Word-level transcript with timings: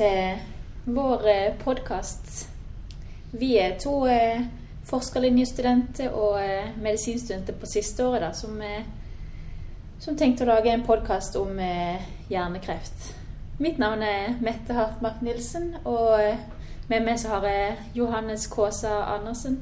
til 0.00 0.38
vår 0.84 1.26
podkast. 1.60 2.48
Vi 3.36 3.50
er 3.60 3.74
to 3.76 4.06
eh, 4.08 4.46
forskerlinjestudenter 4.88 6.14
og 6.16 6.38
eh, 6.40 6.70
medisinstudenter 6.80 7.58
på 7.60 7.68
siste 7.68 8.06
året 8.08 8.24
da, 8.24 8.30
som, 8.32 8.54
eh, 8.64 8.86
som 10.00 10.16
tenkte 10.16 10.46
å 10.46 10.48
lage 10.54 10.72
en 10.72 10.86
podkast 10.86 11.36
om 11.36 11.60
eh, 11.60 12.00
hjernekreft. 12.32 13.10
Mitt 13.60 13.76
navn 13.82 14.06
er 14.06 14.40
Mette 14.40 14.78
Hartmark 14.78 15.20
Nilsen, 15.26 15.74
og 15.84 16.16
eh, 16.16 16.40
med 16.88 17.04
meg 17.04 17.20
så 17.20 17.34
har 17.34 17.50
jeg 17.50 17.76
Johannes 18.00 18.48
Kaasa 18.48 19.02
Andersen. 19.18 19.60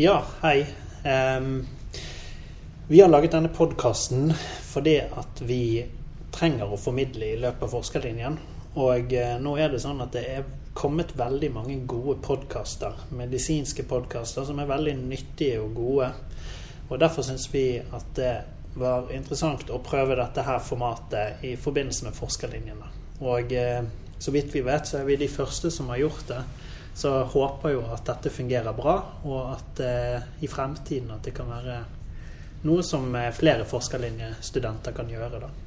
Ja, 0.00 0.22
hei. 0.40 0.62
Um, 1.04 1.66
vi 2.88 3.04
har 3.04 3.12
laget 3.12 3.36
denne 3.36 3.52
podkasten 3.52 4.32
fordi 4.72 5.02
at 5.04 5.44
vi 5.44 5.84
trenger 6.32 6.72
å 6.72 6.80
formidle 6.80 7.34
i 7.34 7.40
løpet 7.44 7.68
av 7.68 7.76
forskerlinjen. 7.76 8.44
Og 8.76 9.12
eh, 9.16 9.36
nå 9.40 9.56
er 9.56 9.72
det 9.72 9.80
sånn 9.82 10.02
at 10.04 10.12
det 10.16 10.24
er 10.28 10.48
kommet 10.76 11.14
veldig 11.16 11.48
mange 11.54 11.78
gode 11.88 12.18
podkaster, 12.24 13.06
medisinske 13.16 13.86
podkaster, 13.88 14.44
som 14.44 14.58
er 14.60 14.68
veldig 14.68 14.96
nyttige 15.00 15.62
og 15.62 15.72
gode. 15.78 16.10
Og 16.90 17.00
derfor 17.00 17.24
syns 17.24 17.48
vi 17.52 17.70
at 17.80 18.12
det 18.18 18.34
var 18.76 19.08
interessant 19.16 19.70
å 19.72 19.80
prøve 19.84 20.18
dette 20.18 20.44
her 20.44 20.60
formatet 20.60 21.44
i 21.48 21.54
forbindelse 21.56 22.04
med 22.06 22.16
forskerlinjene. 22.18 22.92
Og 23.24 23.52
eh, 23.56 23.80
så 24.18 24.32
vidt 24.32 24.52
vi 24.54 24.64
vet, 24.64 24.88
så 24.88 25.00
er 25.00 25.08
vi 25.08 25.18
de 25.20 25.28
første 25.32 25.72
som 25.72 25.88
har 25.92 26.02
gjort 26.04 26.28
det. 26.28 26.42
Så 26.96 27.12
jeg 27.12 27.32
håper 27.34 27.74
jo 27.74 27.82
at 27.92 28.06
dette 28.08 28.32
fungerer 28.32 28.76
bra, 28.76 28.96
og 29.24 29.54
at 29.56 29.84
eh, 29.84 30.28
i 30.44 30.48
fremtiden 30.48 31.12
at 31.16 31.24
det 31.24 31.34
kan 31.36 31.48
være 31.52 31.80
noe 32.68 32.84
som 32.84 33.08
eh, 33.16 33.32
flere 33.36 33.64
forskerlinjestudenter 33.68 34.96
kan 34.96 35.08
gjøre. 35.12 35.40
da. 35.44 35.65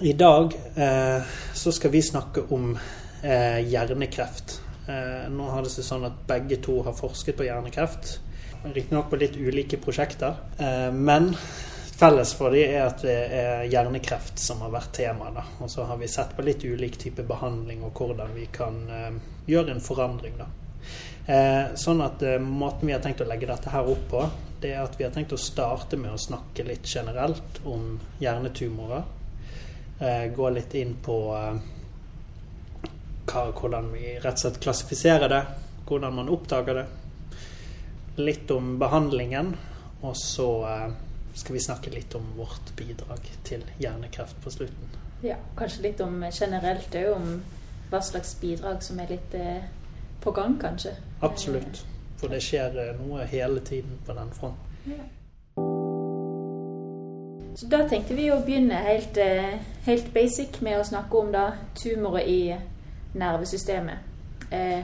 I 0.00 0.12
dag 0.12 0.52
eh, 0.74 1.22
så 1.54 1.72
skal 1.72 1.90
vi 1.90 2.02
snakke 2.02 2.42
om 2.48 2.78
eh, 3.22 3.60
hjernekreft. 3.68 4.60
Eh, 4.88 5.30
nå 5.30 5.46
har 5.50 5.62
det 5.62 5.70
seg 5.70 5.86
sånn 5.86 6.08
at 6.08 6.24
begge 6.26 6.58
to 6.64 6.80
har 6.82 6.96
forsket 6.98 7.38
på 7.38 7.46
hjernekreft. 7.46 8.16
Riktignok 8.64 9.06
på 9.12 9.20
litt 9.22 9.38
ulike 9.38 9.78
prosjekter. 9.78 10.34
Eh, 10.58 10.90
men 10.90 11.30
felles 11.94 12.34
for 12.34 12.50
dem 12.50 12.74
er 12.74 12.88
at 12.88 13.06
det 13.06 13.16
er 13.38 13.64
hjernekreft 13.70 14.42
som 14.42 14.66
har 14.66 14.74
vært 14.74 14.90
tema. 14.98 15.30
Da. 15.30 15.46
Og 15.62 15.70
så 15.70 15.86
har 15.86 16.02
vi 16.02 16.10
sett 16.10 16.34
på 16.34 16.42
litt 16.42 16.66
ulik 16.66 16.98
type 16.98 17.22
behandling 17.22 17.86
og 17.86 17.94
hvordan 17.94 18.34
vi 18.34 18.50
kan 18.50 18.84
eh, 18.90 19.10
gjøre 19.46 19.78
en 19.78 19.88
forandring. 19.92 20.40
da. 20.42 20.52
Eh, 21.24 21.74
sånn 21.78 22.02
at 22.02 22.18
Måten 22.42 22.90
vi 22.90 22.98
har 22.98 23.04
tenkt 23.04 23.22
å 23.22 23.30
legge 23.30 23.46
dette 23.46 23.70
her 23.70 23.86
opp 23.94 24.08
på, 24.10 24.26
det 24.58 24.74
er 24.74 24.82
at 24.82 24.98
vi 24.98 25.06
har 25.06 25.14
tenkt 25.14 25.38
å 25.38 25.38
starte 25.38 25.94
med 25.94 26.18
å 26.18 26.24
snakke 26.30 26.66
litt 26.66 26.90
generelt 26.90 27.62
om 27.62 27.92
hjernetumorer. 28.18 29.22
Eh, 29.98 30.26
gå 30.34 30.50
litt 30.50 30.74
inn 30.74 30.96
på 31.02 31.36
eh, 31.36 31.54
hva, 33.30 33.44
hvordan 33.52 33.92
vi 33.92 34.16
rett 34.18 34.34
og 34.34 34.42
slett 34.42 34.60
klassifiserer 34.64 35.30
det, 35.30 35.42
hvordan 35.86 36.16
man 36.18 36.30
oppdager 36.34 36.80
det. 36.80 36.86
Litt 38.16 38.50
om 38.50 38.74
behandlingen, 38.78 39.54
og 40.02 40.16
så 40.18 40.48
eh, 40.70 40.88
skal 41.34 41.58
vi 41.58 41.62
snakke 41.62 41.94
litt 41.94 42.14
om 42.18 42.26
vårt 42.36 42.74
bidrag 42.76 43.30
til 43.46 43.62
hjernekreft 43.78 44.42
på 44.42 44.50
slutten. 44.54 45.00
Ja, 45.24 45.38
kanskje 45.56 45.86
litt 45.88 46.02
om 46.04 46.20
generelt 46.26 46.94
òg, 46.98 47.14
om 47.14 47.40
hva 47.90 48.02
slags 48.02 48.34
bidrag 48.42 48.82
som 48.82 48.98
er 49.00 49.14
litt 49.14 49.34
eh, 49.38 49.66
på 50.24 50.34
gang, 50.34 50.58
kanskje. 50.60 50.96
Absolutt. 51.22 51.84
For 52.18 52.32
det 52.32 52.42
skjer 52.42 52.96
noe 52.98 53.26
hele 53.30 53.62
tiden 53.62 54.00
på 54.06 54.16
den 54.16 54.34
fronten. 54.34 54.78
Ja. 54.90 55.04
Så 57.56 57.66
da 57.70 57.84
tenkte 57.88 58.16
vi 58.18 58.32
å 58.34 58.40
begynne 58.42 58.80
helt, 58.82 59.16
eh, 59.16 59.58
helt 59.86 60.08
basic 60.14 60.60
med 60.60 60.80
å 60.80 60.84
snakke 60.84 61.18
om 61.18 61.30
da 61.32 61.52
tumorer 61.74 62.26
i 62.26 62.56
nervesystemet. 63.14 63.98
Eh, 64.50 64.82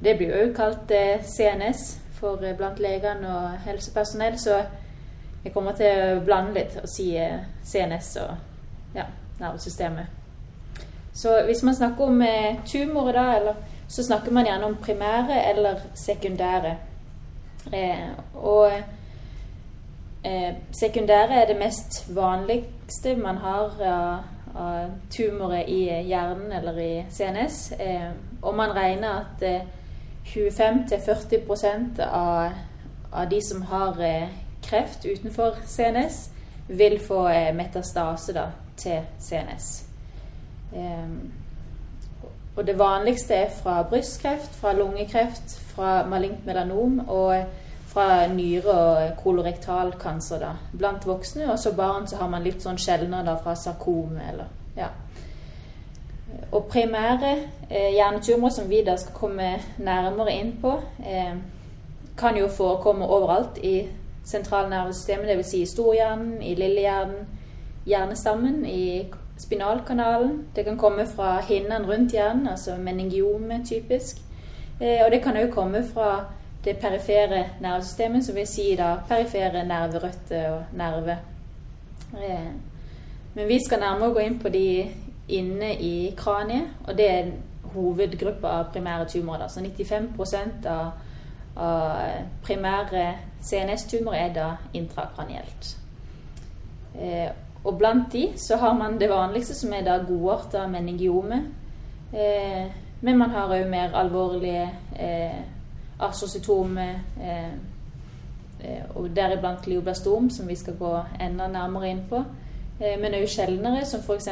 det 0.00 0.14
blir 0.18 0.34
jo 0.36 0.52
kalt 0.54 0.90
eh, 0.90 1.22
CNS 1.24 1.96
for 2.18 2.36
blant 2.58 2.78
legene 2.78 3.30
og 3.32 3.64
helsepersonell, 3.64 4.36
så 4.38 4.58
jeg 5.44 5.54
kommer 5.54 5.72
til 5.72 6.18
å 6.18 6.20
blande 6.26 6.58
litt 6.58 6.76
og 6.76 6.88
si 6.92 7.14
CNS 7.64 8.10
og 8.20 8.36
ja, 8.94 9.06
nervesystemet. 9.40 10.06
Så 11.14 11.38
hvis 11.46 11.62
man 11.62 11.74
snakker 11.74 12.04
om 12.04 12.22
tumorer 12.66 13.12
da, 13.16 13.26
eller, 13.38 13.54
så 13.88 14.04
snakker 14.04 14.32
man 14.32 14.46
gjerne 14.46 14.66
om 14.66 14.76
primære 14.76 15.40
eller 15.50 15.80
sekundære. 15.94 16.76
Og 18.34 18.72
Eh, 20.24 20.54
sekundære 20.72 21.42
er 21.42 21.46
det 21.46 21.58
mest 21.58 22.16
vanligste 22.16 23.16
man 23.16 23.36
har 23.36 23.70
av, 23.86 24.16
av 24.56 24.90
tumorer 25.10 25.64
i 25.68 25.84
hjernen 26.08 26.52
eller 26.52 26.78
i 26.78 27.04
CNS. 27.10 27.72
Eh, 27.80 28.10
og 28.42 28.54
man 28.54 28.74
regner 28.76 29.08
at 29.08 29.42
eh, 29.42 29.60
25-40% 30.26 32.02
av, 32.02 32.50
av 33.12 33.30
de 33.30 33.40
som 33.48 33.62
har 33.62 34.00
eh, 34.02 34.28
kreft 34.62 35.06
utenfor 35.06 35.56
CNS, 35.66 36.30
vil 36.68 37.00
få 37.00 37.28
eh, 37.28 37.54
metastase 37.54 38.34
da, 38.34 38.48
til 38.76 39.06
CNS. 39.20 39.68
Eh, 40.74 41.08
og 42.56 42.66
det 42.66 42.78
vanligste 42.78 43.34
er 43.34 43.50
fra 43.62 43.82
brystkreft, 43.82 44.54
fra 44.54 44.72
lungekreft, 44.72 45.60
fra 45.70 46.06
malignt 46.06 46.46
melanom. 46.46 47.08
og 47.08 47.44
fra 47.88 48.26
nyre- 48.26 48.74
og 48.74 49.16
kolorektalkanser 49.22 50.46
blant 50.78 51.06
voksne. 51.06 51.52
Og 51.52 51.58
så 51.58 51.72
barn 51.72 52.06
så 52.06 52.16
har 52.16 52.28
man 52.28 52.44
litt 52.44 52.62
sånn 52.62 52.78
sjeldnere 52.78 53.38
fra 53.42 53.54
sarkome 53.56 54.20
eller 54.32 54.50
ja. 54.76 54.88
Og 56.52 56.64
primære 56.64 57.32
eh, 57.70 57.92
hjernetumorer, 57.94 58.52
som 58.52 58.68
vi 58.70 58.82
da 58.84 58.96
skal 58.96 59.16
komme 59.16 59.48
nærmere 59.78 60.32
inn 60.32 60.52
på, 60.60 60.74
eh, 61.04 61.34
kan 62.18 62.36
jo 62.36 62.48
forekomme 62.48 63.04
overalt 63.04 63.58
i 63.62 63.88
sentralnervesystemet, 64.24 65.28
dvs. 65.28 65.50
Si 65.50 65.62
i 65.62 65.66
storhjernen, 65.66 66.42
i 66.42 66.54
lillehjernen, 66.54 67.26
hjernestammen, 67.86 68.66
i 68.66 69.06
spinalkanalen. 69.38 70.46
Det 70.56 70.64
kan 70.64 70.78
komme 70.78 71.06
fra 71.06 71.40
hinnen 71.40 71.86
rundt 71.86 72.12
hjernen, 72.12 72.48
altså 72.48 72.76
meningiome 72.76 73.64
typisk. 73.68 74.20
Eh, 74.80 75.04
og 75.04 75.12
det 75.12 75.22
kan 75.22 75.36
òg 75.36 75.50
komme 75.52 75.84
fra 75.94 76.24
det 76.64 76.76
perifere 76.76 77.44
nervesystemet, 77.60 78.24
som 78.24 78.34
vil 78.34 78.46
si 78.46 78.74
da 78.76 78.94
perifere 79.08 79.64
nerverøtter 79.66 80.50
og 80.50 80.62
nerve. 80.76 81.18
Eh, 82.14 82.50
men 83.34 83.48
vi 83.48 83.58
skal 83.64 83.80
nærmere 83.80 84.14
gå 84.14 84.18
inn 84.18 84.38
på 84.42 84.48
de 84.48 84.86
inne 85.28 85.74
i 85.74 86.14
kraniet, 86.16 86.70
og 86.86 86.96
det 86.98 87.10
er 87.10 87.30
hovedgruppa 87.74 88.48
av 88.48 88.72
primære 88.72 89.08
tumorer. 89.08 89.48
Så 89.48 89.60
95 89.60 90.66
av, 90.66 90.90
av 91.56 91.92
primære 92.42 93.04
CNS-tumorer 93.42 94.24
er 94.24 94.32
da 94.34 94.48
intrakranielt. 94.74 95.76
Eh, 96.98 97.28
og 97.64 97.78
blant 97.78 98.12
de 98.12 98.32
så 98.36 98.56
har 98.56 98.74
man 98.74 98.98
det 99.00 99.10
vanligste, 99.10 99.54
som 99.54 99.72
er 99.72 99.84
da 99.84 99.98
godarta 100.08 100.66
meningiome. 100.66 101.42
Eh, 102.12 102.66
men 103.00 103.18
man 103.18 103.30
har 103.30 103.52
òg 103.54 103.68
mer 103.70 103.94
alvorlige 103.94 104.70
eh, 106.00 107.00
eh, 107.20 107.52
eh, 108.60 108.82
og 108.94 109.10
deriblant 109.16 109.62
glioblastom, 109.64 110.30
som 110.30 110.48
vi 110.48 110.56
skal 110.56 110.76
gå 110.78 110.92
enda 111.20 111.48
nærmere 111.48 111.90
inn 111.90 112.04
på. 112.08 112.24
Eh, 112.80 112.98
men 113.00 113.14
òg 113.14 113.26
sjeldnere, 113.28 113.84
som 113.86 114.00
f.eks. 114.00 114.28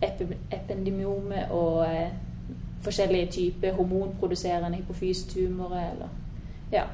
Ep 0.00 0.22
ependemiome 0.50 1.42
og 1.52 1.84
forskjellige 2.80 3.26
typer 3.32 3.74
hormonproduserende 3.76 4.78
hypofysetumorer. 4.78 5.90
Eller, 5.90 6.08
ja. 6.72 6.84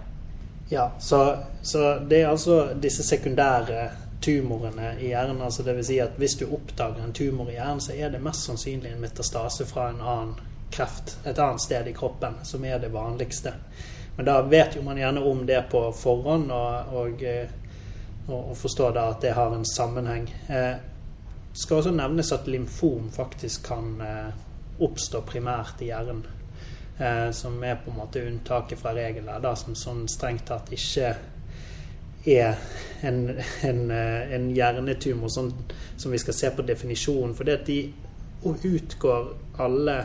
Ja, 0.71 0.89
så, 0.99 1.37
så 1.63 1.99
det 2.11 2.23
er 2.23 2.29
altså 2.29 2.75
disse 2.83 3.03
sekundære 3.07 3.91
tumorene 4.23 4.97
i 5.01 5.07
hjernen. 5.07 5.43
altså 5.43 5.63
vil 5.63 5.85
Si 5.85 5.99
at 5.99 6.11
hvis 6.17 6.35
du 6.35 6.47
oppdager 6.55 7.05
en 7.05 7.13
tumor 7.13 7.49
i 7.49 7.53
hjernen, 7.53 7.81
så 7.81 7.93
er 7.97 8.11
det 8.11 8.23
mest 8.23 8.45
sannsynlig 8.45 8.93
en 8.93 9.01
metastase 9.01 9.67
fra 9.67 9.91
en 9.91 10.01
annen 10.01 10.35
kreft 10.71 11.19
et 11.25 11.39
annet 11.39 11.63
sted 11.63 11.89
i 11.89 11.95
kroppen, 11.95 12.41
som 12.43 12.65
er 12.65 12.79
det 12.83 12.93
vanligste. 12.95 13.53
Men 14.17 14.27
da 14.27 14.41
vet 14.43 14.77
jo 14.77 14.83
man 14.83 14.99
gjerne 14.99 15.23
om 15.25 15.45
det 15.47 15.63
på 15.71 15.83
forhånd, 15.93 16.51
og, 16.53 16.95
og, 16.95 17.25
og, 18.27 18.41
og 18.41 18.57
forstår 18.57 18.97
da 18.97 19.09
at 19.13 19.21
det 19.25 19.35
har 19.37 19.55
en 19.55 19.67
sammenheng. 19.69 20.31
Eh, 20.49 20.77
skal 21.53 21.81
også 21.81 21.93
nevnes 21.97 22.33
at 22.33 22.49
lymfom 22.49 23.11
faktisk 23.13 23.69
kan 23.69 24.01
eh, 24.01 24.33
oppstå 24.85 25.23
primært 25.29 25.81
i 25.81 25.91
hjernen. 25.91 26.25
Eh, 26.99 27.31
som 27.31 27.63
er 27.65 27.77
på 27.85 27.91
en 27.91 27.97
måte 27.97 28.25
unntaket 28.25 28.81
fra 28.81 28.95
regelen, 28.97 29.49
som 29.57 29.75
sånn 29.77 30.07
strengt 30.09 30.47
tatt 30.49 30.71
ikke 30.73 31.11
er 32.27 32.55
en, 33.05 33.19
en, 33.63 33.83
eh, 33.91 34.33
en 34.35 34.47
hjernetumor, 34.57 35.29
sånn, 35.29 35.53
som 35.97 36.15
vi 36.15 36.21
skal 36.23 36.35
se 36.35 36.51
på 36.57 36.65
definisjonen. 36.65 37.35
For 37.37 37.45
det 37.45 37.59
at 37.61 37.69
de 37.69 37.81
utgår 38.47 39.29
alle 39.61 39.99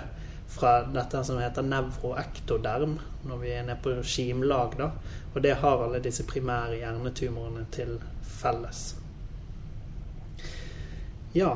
fra 0.51 0.81
dette 0.83 1.23
som 1.23 1.39
heter 1.39 1.65
nevroektoderm, 1.65 2.97
når 3.23 3.37
vi 3.37 3.51
er 3.55 3.63
nede 3.63 3.79
på 3.83 3.95
skimlag. 4.03 4.77
da, 4.77 4.91
Og 5.33 5.43
det 5.43 5.55
har 5.55 5.83
alle 5.83 5.99
disse 5.99 6.23
primære 6.23 6.75
hjernetumorene 6.75 7.65
til 7.71 7.99
felles. 8.21 8.95
Ja, 11.35 11.55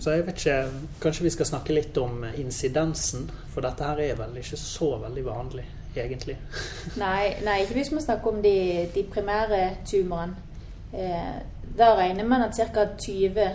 Så 0.00 0.10
jeg 0.10 0.26
vet 0.26 0.38
ikke 0.38 0.70
Kanskje 1.00 1.24
vi 1.24 1.30
skal 1.30 1.46
snakke 1.46 1.74
litt 1.74 1.96
om 1.98 2.24
insidensen? 2.36 3.30
For 3.50 3.60
dette 3.60 3.84
her 3.84 3.98
er 3.98 4.14
vel 4.14 4.36
ikke 4.36 4.56
så 4.56 4.96
veldig 4.98 5.24
vanlig, 5.26 5.64
egentlig. 5.96 6.36
Nei, 7.04 7.34
nei 7.44 7.60
ikke 7.62 7.74
hvis 7.74 7.90
man 7.92 8.02
snakker 8.02 8.30
om 8.30 8.42
de, 8.42 8.88
de 8.94 9.02
primære 9.10 9.76
tumorene. 9.90 10.36
Eh, 10.92 11.34
da 11.78 11.94
regner 11.96 12.24
man 12.24 12.42
at 12.42 12.54
ca. 12.54 12.86
20 12.98 13.50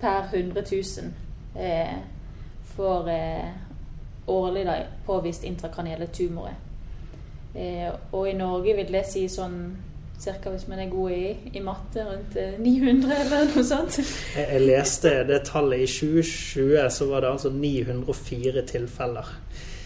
per 0.00 0.28
100 0.32 0.62
000 0.70 1.64
eh, 1.64 1.96
får 2.76 3.08
eh, 3.08 3.50
årlig 4.26 4.66
da, 4.66 4.76
påvist 5.06 5.44
intrakranielle 5.44 6.06
tumorer. 6.06 6.54
Eh, 7.54 7.90
og 8.12 8.28
i 8.28 8.36
Norge 8.36 8.76
vil 8.76 8.92
det 8.92 9.04
si 9.06 9.28
sånn 9.30 9.58
cirka 10.24 10.50
hvis 10.50 10.68
man 10.70 10.78
er 10.80 10.90
god 10.90 11.10
i, 11.10 11.36
i 11.58 11.60
matte, 11.62 12.04
rundt 12.06 12.36
900 12.58 13.12
eh, 13.12 13.20
eller 13.20 13.50
noe 13.50 13.64
sånt. 13.66 13.98
Jeg, 13.98 14.46
jeg 14.48 14.64
leste 14.64 15.12
det 15.28 15.40
tallet 15.50 15.84
i 15.84 15.88
2020, 15.90 16.90
så 16.96 17.08
var 17.10 17.24
det 17.24 17.32
altså 17.34 17.52
904 17.54 18.64
tilfeller 18.70 19.34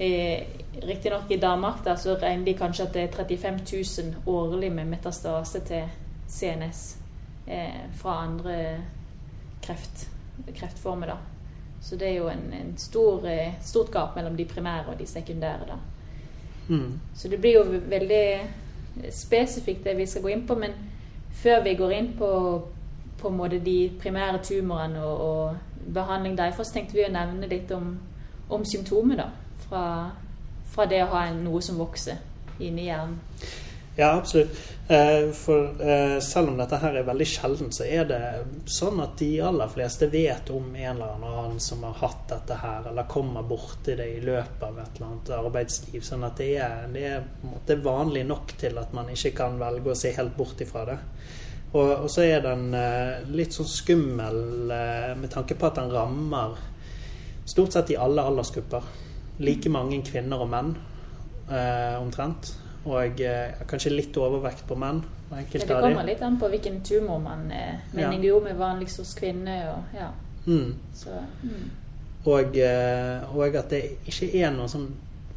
eh, 0.00 0.38
Riktignok 0.82 1.30
i 1.30 1.36
Danmark 1.36 1.84
da, 1.84 1.96
så 1.96 2.14
regner 2.16 2.44
de 2.44 2.54
kanskje 2.56 2.86
at 2.86 2.94
det 2.94 3.02
er 3.02 3.16
35 3.16 3.60
000 4.02 4.22
årlig 4.26 4.72
med 4.72 4.88
metastase 4.88 5.60
til 5.68 5.88
CNS 6.28 6.96
eh, 7.46 7.84
fra 8.00 8.22
andre 8.24 8.56
kreft 9.62 10.08
kreftformer. 10.56 11.06
da. 11.06 11.16
Så 11.82 11.96
det 11.96 12.08
er 12.08 12.14
jo 12.14 12.28
en, 12.28 12.52
en 12.52 12.76
stor, 12.76 13.26
eh, 13.28 13.54
stort 13.60 13.90
gap 13.92 14.16
mellom 14.16 14.36
de 14.36 14.44
primære 14.44 14.86
og 14.86 14.98
de 14.98 15.06
sekundære. 15.06 15.66
da. 15.68 15.76
Mm. 16.68 17.00
Så 17.14 17.28
det 17.28 17.40
blir 17.40 17.52
jo 17.52 17.64
veldig 17.88 18.40
spesifikt 19.10 19.84
det 19.84 19.96
vi 19.96 20.06
skal 20.06 20.22
gå 20.22 20.28
inn 20.28 20.46
på. 20.46 20.54
Men 20.54 20.70
før 21.32 21.62
vi 21.62 21.74
går 21.74 21.90
inn 21.90 22.12
på, 22.18 22.62
på 23.18 23.48
de 23.48 23.90
primære 24.00 24.42
tumorene 24.42 25.04
og, 25.04 25.20
og 25.20 25.56
behandling 25.94 26.38
derfor, 26.38 26.62
så 26.62 26.72
tenkte 26.72 26.94
vi 26.94 27.06
å 27.06 27.12
nevne 27.12 27.48
litt 27.48 27.70
om, 27.72 27.98
om 28.50 28.64
symptomer 28.64 29.16
da, 29.16 29.28
fra, 29.68 29.84
fra, 30.70 30.86
det 30.86 31.02
å 31.04 31.10
ha 31.14 31.26
noe 31.34 31.62
som 31.64 31.80
vokser 31.80 32.20
inni 32.60 32.88
hjernen. 32.88 33.18
Ja, 33.96 34.12
absolutt. 34.12 34.56
Eh, 34.88 35.30
for 35.30 35.82
eh, 35.82 36.20
selv 36.20 36.48
om 36.48 36.56
dette 36.58 36.78
her 36.80 36.96
er 36.98 37.04
veldig 37.06 37.26
sjelden, 37.28 37.68
så 37.74 37.84
er 37.84 38.06
det 38.08 38.20
sånn 38.70 38.98
at 39.04 39.18
de 39.20 39.28
aller 39.44 39.68
fleste 39.70 40.08
vet 40.10 40.50
om 40.54 40.70
en 40.72 40.96
eller 40.96 41.26
annen 41.28 41.60
som 41.62 41.84
har 41.86 41.98
hatt 42.00 42.24
dette 42.30 42.56
her, 42.62 42.88
eller 42.90 43.10
kommer 43.10 43.46
borti 43.46 43.94
det 43.98 44.08
i 44.16 44.22
løpet 44.24 44.64
av 44.66 44.78
et 44.80 44.96
eller 44.96 45.08
annet 45.10 45.32
arbeidsliv. 45.36 46.00
Sånn 46.06 46.24
at 46.26 46.40
det 46.40 46.48
er, 46.64 46.88
det 46.94 47.76
er 47.76 47.84
vanlig 47.84 48.24
nok 48.30 48.56
til 48.58 48.80
at 48.82 48.94
man 48.96 49.12
ikke 49.12 49.34
kan 49.42 49.60
velge 49.60 49.92
å 49.92 49.98
se 50.00 50.14
helt 50.16 50.34
bort 50.38 50.64
ifra 50.64 50.86
det. 50.88 50.98
Og, 51.70 51.92
og 52.00 52.08
så 52.10 52.24
er 52.26 52.42
den 52.48 52.72
eh, 52.74 53.20
litt 53.30 53.54
sånn 53.54 53.70
skummel 53.70 54.40
med 55.20 55.30
tanke 55.30 55.54
på 55.54 55.68
at 55.68 55.78
den 55.78 55.94
rammer 55.94 56.58
stort 57.46 57.76
sett 57.76 57.92
i 57.94 58.00
alle 58.00 58.24
aldersgrupper. 58.26 58.90
Like 59.40 59.72
mange 59.72 60.02
kvinner 60.06 60.44
og 60.44 60.50
menn 60.52 60.74
omtrent. 61.98 62.52
Og 62.88 63.20
eh, 63.20 63.60
kanskje 63.68 63.92
litt 63.92 64.16
overvekt 64.16 64.64
på 64.68 64.76
menn. 64.78 65.02
Ja, 65.30 65.42
det 65.52 65.66
kommer 65.68 66.06
litt 66.06 66.22
an 66.24 66.38
på 66.40 66.48
hvilken 66.50 66.80
tumor 66.82 67.20
man 67.22 67.50
eh, 67.52 67.84
meningiom 67.94 68.48
er 68.48 68.56
vanligst 68.58 69.02
hos 69.02 69.12
kvinner. 69.18 69.68
Og, 69.74 69.92
ja. 69.98 70.08
mm. 70.46 70.72
Så, 70.96 71.20
mm. 71.42 71.68
Og, 72.24 72.56
eh, 72.56 73.36
og, 73.36 73.56
at 73.56 73.70
det 73.74 73.82
ikke 74.08 74.30
er 74.40 74.50
noen 74.56 74.72
sånn 74.72 74.90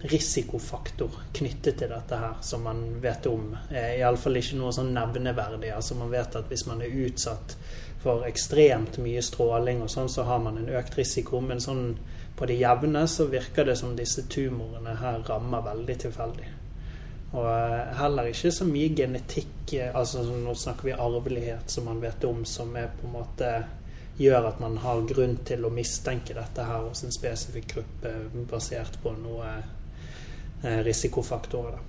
risikofaktor 0.04 1.14
knyttet 1.36 1.78
til 1.80 1.92
dette 1.92 2.18
her 2.20 2.40
som 2.44 2.64
man 2.68 2.82
vet 3.04 3.28
om. 3.28 3.54
Eh, 3.70 4.00
Iallfall 4.00 4.40
ikke 4.40 4.60
noe 4.60 4.72
sånn 4.76 4.94
nevneverdig. 4.96 5.74
Altså 5.76 6.00
man 6.00 6.12
vet 6.12 6.40
at 6.40 6.48
hvis 6.52 6.66
man 6.72 6.84
er 6.84 6.96
utsatt 7.06 7.58
for 8.04 8.24
ekstremt 8.28 8.98
mye 9.04 9.22
stråling 9.24 9.84
og 9.84 9.92
sånn, 9.92 10.12
så 10.12 10.26
har 10.28 10.40
man 10.44 10.60
en 10.60 10.72
økt 10.80 10.96
risiko. 11.00 11.44
Men 11.44 11.64
sånn 11.64 11.94
på 12.36 12.46
det 12.46 12.54
jevne 12.54 13.08
så 13.08 13.26
virker 13.26 13.66
det 13.66 13.76
som 13.76 13.96
disse 13.96 14.26
tumorene 14.30 14.96
her 15.00 15.22
rammer 15.28 15.62
veldig 15.62 15.98
tilfeldig. 16.08 16.50
Og 17.34 17.48
eh, 17.50 17.94
heller 17.98 18.30
ikke 18.30 18.52
så 18.54 18.66
mye 18.70 18.94
genetikk, 18.98 19.74
eh, 19.74 19.94
altså 19.96 20.24
nå 20.26 20.54
snakker 20.58 20.90
vi 20.90 20.98
arvelighet 20.98 21.70
som 21.70 21.88
man 21.90 22.02
vet 22.02 22.26
om, 22.30 22.44
som 22.46 22.76
er 22.78 22.92
på 22.94 23.08
en 23.08 23.16
måte 23.16 23.54
gjør 24.18 24.50
at 24.52 24.60
man 24.62 24.78
har 24.78 25.02
grunn 25.10 25.40
til 25.46 25.66
å 25.66 25.72
mistenke 25.74 26.36
dette 26.38 26.66
her 26.68 26.84
hos 26.86 27.02
en 27.06 27.14
spesifikk 27.14 27.72
gruppe 27.74 28.12
basert 28.50 29.00
på 29.02 29.16
noen 29.18 29.64
eh, 30.62 30.80
risikofaktorer. 30.86 31.82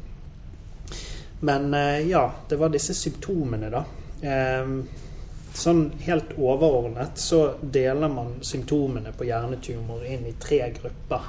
Men 1.45 1.75
ja, 2.09 2.23
det 2.49 2.57
var 2.57 2.71
disse 2.73 2.95
symptomene, 2.97 3.69
da. 3.69 3.83
Sånn 5.55 5.85
helt 6.03 6.33
overordnet 6.35 7.21
så 7.23 7.45
deler 7.63 8.11
man 8.11 8.41
symptomene 8.43 9.13
på 9.15 9.29
hjernetumor 9.29 10.03
inn 10.07 10.27
i 10.27 10.35
tre 10.43 10.65
grupper. 10.75 11.29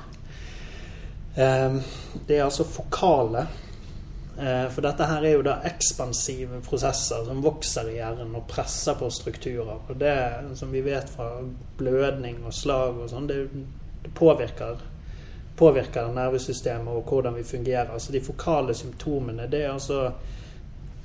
Det 1.35 2.37
er 2.37 2.45
altså 2.45 2.65
fokale 2.65 3.43
Eh, 4.37 4.69
for 4.69 4.81
dette 4.81 5.05
her 5.07 5.23
er 5.23 5.37
jo 5.37 5.43
da 5.45 5.53
ekspansive 5.63 6.57
prosesser 6.65 7.23
som 7.23 7.39
vokser 7.43 7.87
i 7.87 7.99
hjernen 8.01 8.33
og 8.35 8.47
presser 8.51 8.97
på 8.99 9.07
strukturer. 9.13 9.77
Og 9.87 9.95
det 9.99 10.17
som 10.59 10.73
vi 10.75 10.81
vet 10.83 11.09
fra 11.09 11.29
blødning 11.79 12.41
og 12.43 12.53
slag 12.53 12.99
og 12.99 13.09
sånn, 13.13 13.29
det, 13.31 13.45
det 14.03 14.11
påvirker, 14.17 14.81
påvirker, 15.55 16.11
nervesystemet 16.17 16.91
og 16.91 17.07
hvordan 17.07 17.39
vi 17.39 17.47
fungerer. 17.47 17.93
Altså 17.95 18.11
de 18.11 18.23
fokale 18.25 18.75
symptomene, 18.75 19.47
det 19.51 19.63
er 19.63 19.71
altså 19.77 20.09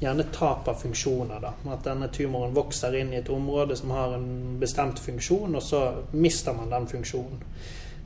gjerne 0.01 0.23
tap 0.33 0.69
av 0.69 0.75
funksjoner. 0.75 1.41
da, 1.41 1.53
At 1.73 1.85
denne 1.85 2.09
tumoren 2.09 2.55
vokser 2.55 2.97
inn 2.97 3.13
i 3.13 3.21
et 3.21 3.29
område 3.29 3.77
som 3.77 3.91
har 3.91 4.15
en 4.17 4.57
bestemt 4.61 4.99
funksjon, 4.99 5.55
og 5.55 5.63
så 5.63 5.83
mister 6.11 6.57
man 6.57 6.71
den 6.71 6.89
funksjonen. 6.89 7.45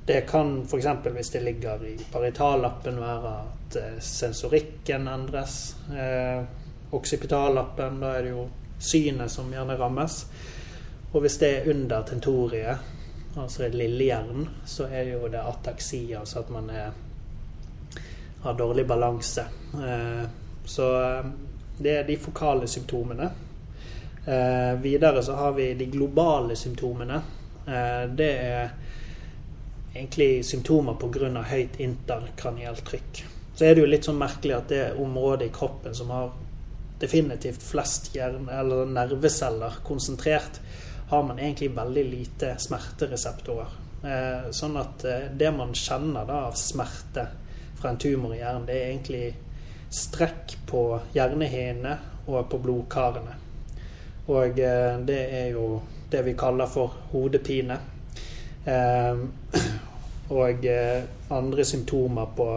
Det 0.06 0.20
kan 0.28 0.58
f.eks. 0.62 0.86
hvis 1.04 1.30
det 1.30 1.40
ligger 1.40 1.84
i 1.86 1.94
paritallappen, 2.12 3.00
være 3.00 3.30
at 3.38 3.76
eh, 3.80 4.00
sensorikken 4.00 5.08
endres. 5.08 5.76
Eh, 5.94 6.42
occipitallappen, 6.94 8.00
da 8.02 8.10
er 8.18 8.26
det 8.26 8.34
jo 8.34 8.48
synet 8.78 9.32
som 9.32 9.48
gjerne 9.52 9.78
rammes. 9.80 10.18
Og 11.14 11.22
hvis 11.24 11.38
det 11.40 11.50
er 11.54 11.70
under 11.70 12.02
tentoriet, 12.02 12.92
altså 13.36 13.68
lillehjernen, 13.68 14.48
så 14.66 14.90
er 14.90 15.14
jo 15.14 15.28
det 15.30 15.40
ataksi, 15.40 16.12
altså 16.18 16.42
at 16.42 16.50
man 16.50 16.70
er, 16.70 16.92
har 18.42 18.58
dårlig 18.58 18.86
balanse. 18.86 19.46
Eh, 19.74 20.24
så 20.64 20.92
eh, 21.00 21.32
det 21.78 21.96
er 21.98 22.06
de 22.06 22.16
fokale 22.20 22.68
symptomene. 22.70 23.30
Eh, 24.26 24.74
videre 24.80 25.22
så 25.22 25.34
har 25.36 25.52
vi 25.52 25.74
de 25.74 25.86
globale 25.86 26.56
symptomene. 26.56 27.20
Eh, 27.66 28.04
det 28.08 28.30
er 28.30 28.70
egentlig 29.94 30.44
symptomer 30.44 30.94
pga. 30.94 31.42
høyt 31.42 31.80
interkranielt 31.80 32.84
trykk. 32.84 33.24
Så 33.54 33.64
er 33.64 33.74
det 33.74 33.84
jo 33.84 33.90
litt 33.90 34.04
sånn 34.04 34.18
merkelig 34.18 34.56
at 34.56 34.68
det 34.68 34.94
området 34.98 35.48
i 35.48 35.54
kroppen 35.54 35.94
som 35.94 36.10
har 36.10 36.32
definitivt 36.98 37.62
flest 37.62 38.14
hjerne, 38.14 38.50
eller 38.52 38.86
nerveceller 38.86 39.80
konsentrert, 39.84 40.60
har 41.08 41.22
man 41.22 41.38
egentlig 41.38 41.70
veldig 41.76 42.04
lite 42.04 42.54
smertereseptorer. 42.58 43.80
Eh, 44.04 44.50
sånn 44.50 44.76
at 44.76 45.04
eh, 45.04 45.28
det 45.36 45.50
man 45.54 45.74
kjenner 45.76 46.26
da 46.28 46.44
av 46.48 46.58
smerte 46.58 47.26
fra 47.78 47.92
en 47.92 48.00
tumor 48.00 48.34
i 48.34 48.40
hjernen, 48.40 48.66
det 48.66 48.78
er 48.78 48.90
egentlig 48.90 49.24
strekk 49.94 50.56
på 50.66 50.84
hjernehinnene 51.14 51.96
og 52.26 52.48
på 52.50 52.58
blodkarene. 52.62 53.36
Og 54.32 54.60
eh, 54.60 54.94
det 55.06 55.20
er 55.40 55.50
jo 55.54 55.82
det 56.12 56.22
vi 56.26 56.36
kaller 56.38 56.70
for 56.70 56.94
hodepine. 57.12 57.76
Ehm, 58.66 59.26
og 60.40 60.64
eh, 60.66 61.02
andre 61.30 61.64
symptomer 61.64 62.30
på 62.36 62.48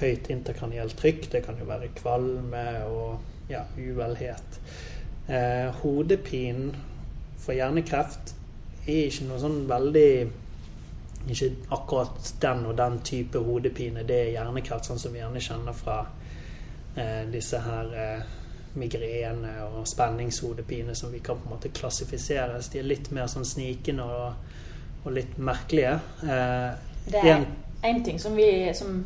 høyt 0.00 0.30
interkranielt 0.30 0.96
trykk. 0.98 1.26
Det 1.32 1.42
kan 1.44 1.58
jo 1.58 1.66
være 1.68 1.90
kvalme 1.96 2.66
og 2.86 3.50
ja, 3.50 3.64
uvelhet. 3.78 4.60
Eh, 5.28 5.68
hodepinen 5.82 6.76
for 7.40 7.56
hjernekreft 7.56 8.34
er 8.86 9.08
ikke 9.08 9.26
noe 9.28 9.40
sånn 9.42 9.64
veldig 9.70 10.12
Ikke 11.30 11.50
akkurat 11.76 12.30
den 12.40 12.62
og 12.64 12.78
den 12.78 12.94
type 13.04 13.38
hodepine. 13.44 14.06
Det 14.08 14.16
er 14.16 14.30
hjernekreft, 14.38 14.86
sånn 14.88 14.98
som 14.98 15.12
vi 15.12 15.20
gjerne 15.20 15.42
kjenner 15.44 15.76
fra 15.76 15.98
disse 17.32 17.58
her 17.62 17.92
eh, 17.96 18.22
migrene 18.74 19.52
og 19.66 19.86
spenningshodepine, 19.88 20.94
som 20.94 21.12
vi 21.12 21.18
kan 21.18 21.38
på 21.38 21.48
en 21.48 21.56
måte 21.56 21.72
klassifiseres. 21.74 22.68
De 22.70 22.80
er 22.80 22.88
litt 22.88 23.10
mer 23.14 23.30
sånn 23.30 23.46
snikende 23.46 24.06
og 24.06 24.50
og 25.04 25.12
litt 25.12 25.38
merkelige. 25.38 25.94
Eh, 26.22 26.70
det 27.06 27.24
er 27.24 27.46
én 27.82 28.04
ting 28.04 28.18
som 28.20 28.36
vi 28.36 28.74
som 28.74 29.04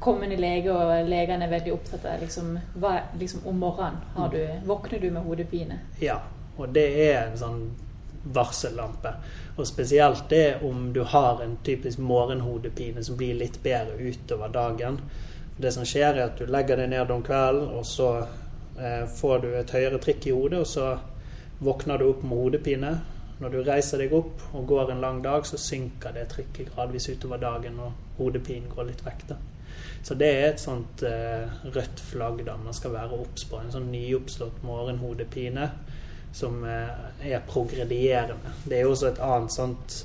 kommende 0.00 0.36
lege 0.36 0.72
og 0.72 1.08
legene 1.08 1.46
er 1.46 1.52
veldig 1.52 1.72
opptatt 1.72 2.04
av. 2.08 2.20
Liksom, 2.20 2.58
hva, 2.80 2.96
liksom 3.20 3.46
om 3.48 3.60
morgenen 3.60 4.30
du, 4.32 4.40
våkner 4.66 5.00
du 5.00 5.10
med 5.10 5.22
hodepine. 5.24 5.78
Ja, 6.00 6.20
og 6.56 6.72
det 6.76 6.86
er 7.06 7.26
en 7.26 7.38
sånn 7.40 7.62
varsellampe. 8.34 9.14
Og 9.56 9.66
spesielt 9.68 10.28
det 10.32 10.62
om 10.64 10.90
du 10.92 11.02
har 11.08 11.42
en 11.44 11.58
typisk 11.64 12.00
morgenhodepine 12.00 13.04
som 13.04 13.16
blir 13.20 13.36
litt 13.38 13.60
bedre 13.62 13.96
utover 14.00 14.52
dagen. 14.52 15.00
Det 15.56 15.72
som 15.72 15.86
skjer, 15.86 16.16
er 16.16 16.28
at 16.28 16.38
du 16.38 16.50
legger 16.50 16.80
deg 16.80 16.90
ned 16.90 17.10
om 17.14 17.22
kvelden, 17.22 17.68
og 17.78 17.86
så 17.86 18.10
eh, 18.78 19.04
får 19.06 19.44
du 19.44 19.50
et 19.54 19.74
høyere 19.74 20.00
trykk 20.02 20.26
i 20.26 20.34
hodet, 20.34 20.62
og 20.64 20.66
så 20.66 20.92
våkner 21.64 22.00
du 22.00 22.08
opp 22.08 22.24
med 22.26 22.40
hodepine. 22.40 22.94
Når 23.38 23.50
du 23.50 23.60
reiser 23.66 24.02
deg 24.02 24.14
opp 24.14 24.42
og 24.54 24.66
går 24.70 24.92
en 24.92 25.02
lang 25.02 25.22
dag, 25.22 25.46
så 25.46 25.58
synker 25.58 26.14
det 26.14 26.28
trykket 26.32 26.74
gradvis 26.74 27.08
utover 27.10 27.42
dagen, 27.42 27.78
og 27.82 28.18
hodepinen 28.18 28.70
går 28.74 28.90
litt 28.90 29.04
vekk. 29.06 29.26
da. 29.30 29.40
Så 30.04 30.14
det 30.20 30.28
er 30.28 30.50
et 30.50 30.60
sånt 30.60 31.02
eh, 31.06 31.46
rødt 31.64 32.02
flagg 32.10 32.42
da 32.46 32.58
man 32.60 32.76
skal 32.76 32.92
være 32.92 33.16
obs 33.16 33.46
på. 33.48 33.58
En 33.58 33.72
sånn 33.72 33.88
nyoppslått 33.92 34.62
morgenhodepine 34.66 35.70
som 36.34 36.64
eh, 36.68 37.30
er 37.30 37.46
progredierende. 37.48 38.52
Det 38.66 38.78
er 38.78 38.84
jo 38.84 38.92
også 38.92 39.12
et 39.12 39.22
annet 39.24 39.54
sånt 39.54 39.96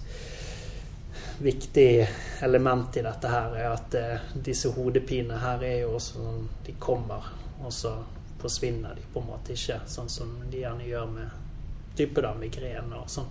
viktig 1.40 2.08
element 2.42 2.98
i 2.98 3.04
dette 3.06 3.32
her, 3.32 3.56
er 3.56 3.74
at 3.74 3.96
eh, 3.96 4.32
disse 4.46 4.72
hodepinene 4.76 5.40
her 5.40 5.64
er 5.64 5.78
jo 5.84 5.96
også 5.98 6.20
sånn 6.20 6.48
De 6.66 6.76
kommer, 6.80 7.30
og 7.64 7.74
så 7.74 7.94
forsvinner 8.40 8.96
de 8.96 9.04
på 9.14 9.22
en 9.22 9.30
måte 9.32 9.56
ikke, 9.56 9.82
sånn 9.88 10.10
som 10.12 10.32
de 10.52 10.62
gjerne 10.64 10.88
gjør 10.88 11.08
med 11.12 11.96
type 12.00 12.24
da 12.24 12.32
migrene 12.38 13.02
og 13.02 13.10
sånn. 13.12 13.28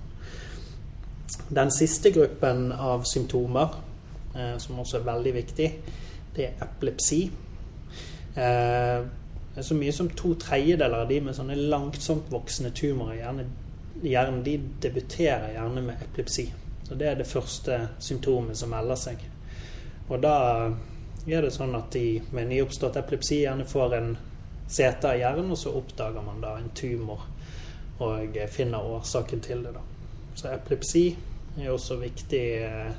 Den 1.48 1.70
siste 1.72 2.12
gruppen 2.12 2.72
av 2.72 3.04
symptomer, 3.08 3.78
eh, 4.34 4.56
som 4.60 4.80
også 4.80 5.00
er 5.00 5.08
veldig 5.08 5.34
viktig, 5.36 5.68
det 6.36 6.44
er 6.44 6.64
epilepsi. 6.64 7.22
Eh, 8.36 9.00
så 9.60 9.74
mye 9.74 9.92
som 9.92 10.10
to 10.14 10.34
tredjedeler 10.38 11.02
av 11.02 11.08
de 11.08 11.20
med 11.24 11.36
sånne 11.36 11.56
langsomt 11.72 12.28
voksende 12.30 12.70
tumorer 12.76 13.18
gjerne, 13.18 13.46
gjerne 14.04 14.44
de 14.46 14.56
debuterer 14.82 15.54
gjerne 15.56 15.84
med 15.88 16.04
epilepsi. 16.04 16.46
Så 16.88 16.94
Det 16.94 17.06
er 17.06 17.14
det 17.14 17.26
første 17.28 17.88
symptomet 17.98 18.56
som 18.56 18.70
melder 18.72 18.96
seg. 18.96 19.24
Og 20.08 20.22
da 20.22 20.36
er 21.28 21.42
det 21.44 21.50
sånn 21.52 21.76
at 21.76 21.92
de 21.92 22.22
med 22.32 22.48
nyoppstått 22.48 22.96
epilepsi 22.96 23.42
gjerne 23.42 23.66
får 23.68 23.96
en 23.98 24.14
CT 24.68 25.04
i 25.10 25.20
hjernen, 25.20 25.50
og 25.52 25.58
så 25.60 25.74
oppdager 25.76 26.24
man 26.24 26.40
da 26.40 26.54
en 26.56 26.70
tumor 26.76 27.26
og 28.04 28.38
finner 28.52 28.88
årsaken 28.94 29.44
til 29.44 29.66
det. 29.66 29.74
da. 29.76 29.84
Så 30.34 30.48
epilepsi 30.54 31.04
er 31.58 31.70
også 31.74 31.98
viktig, 32.00 32.42
eh, 32.62 32.90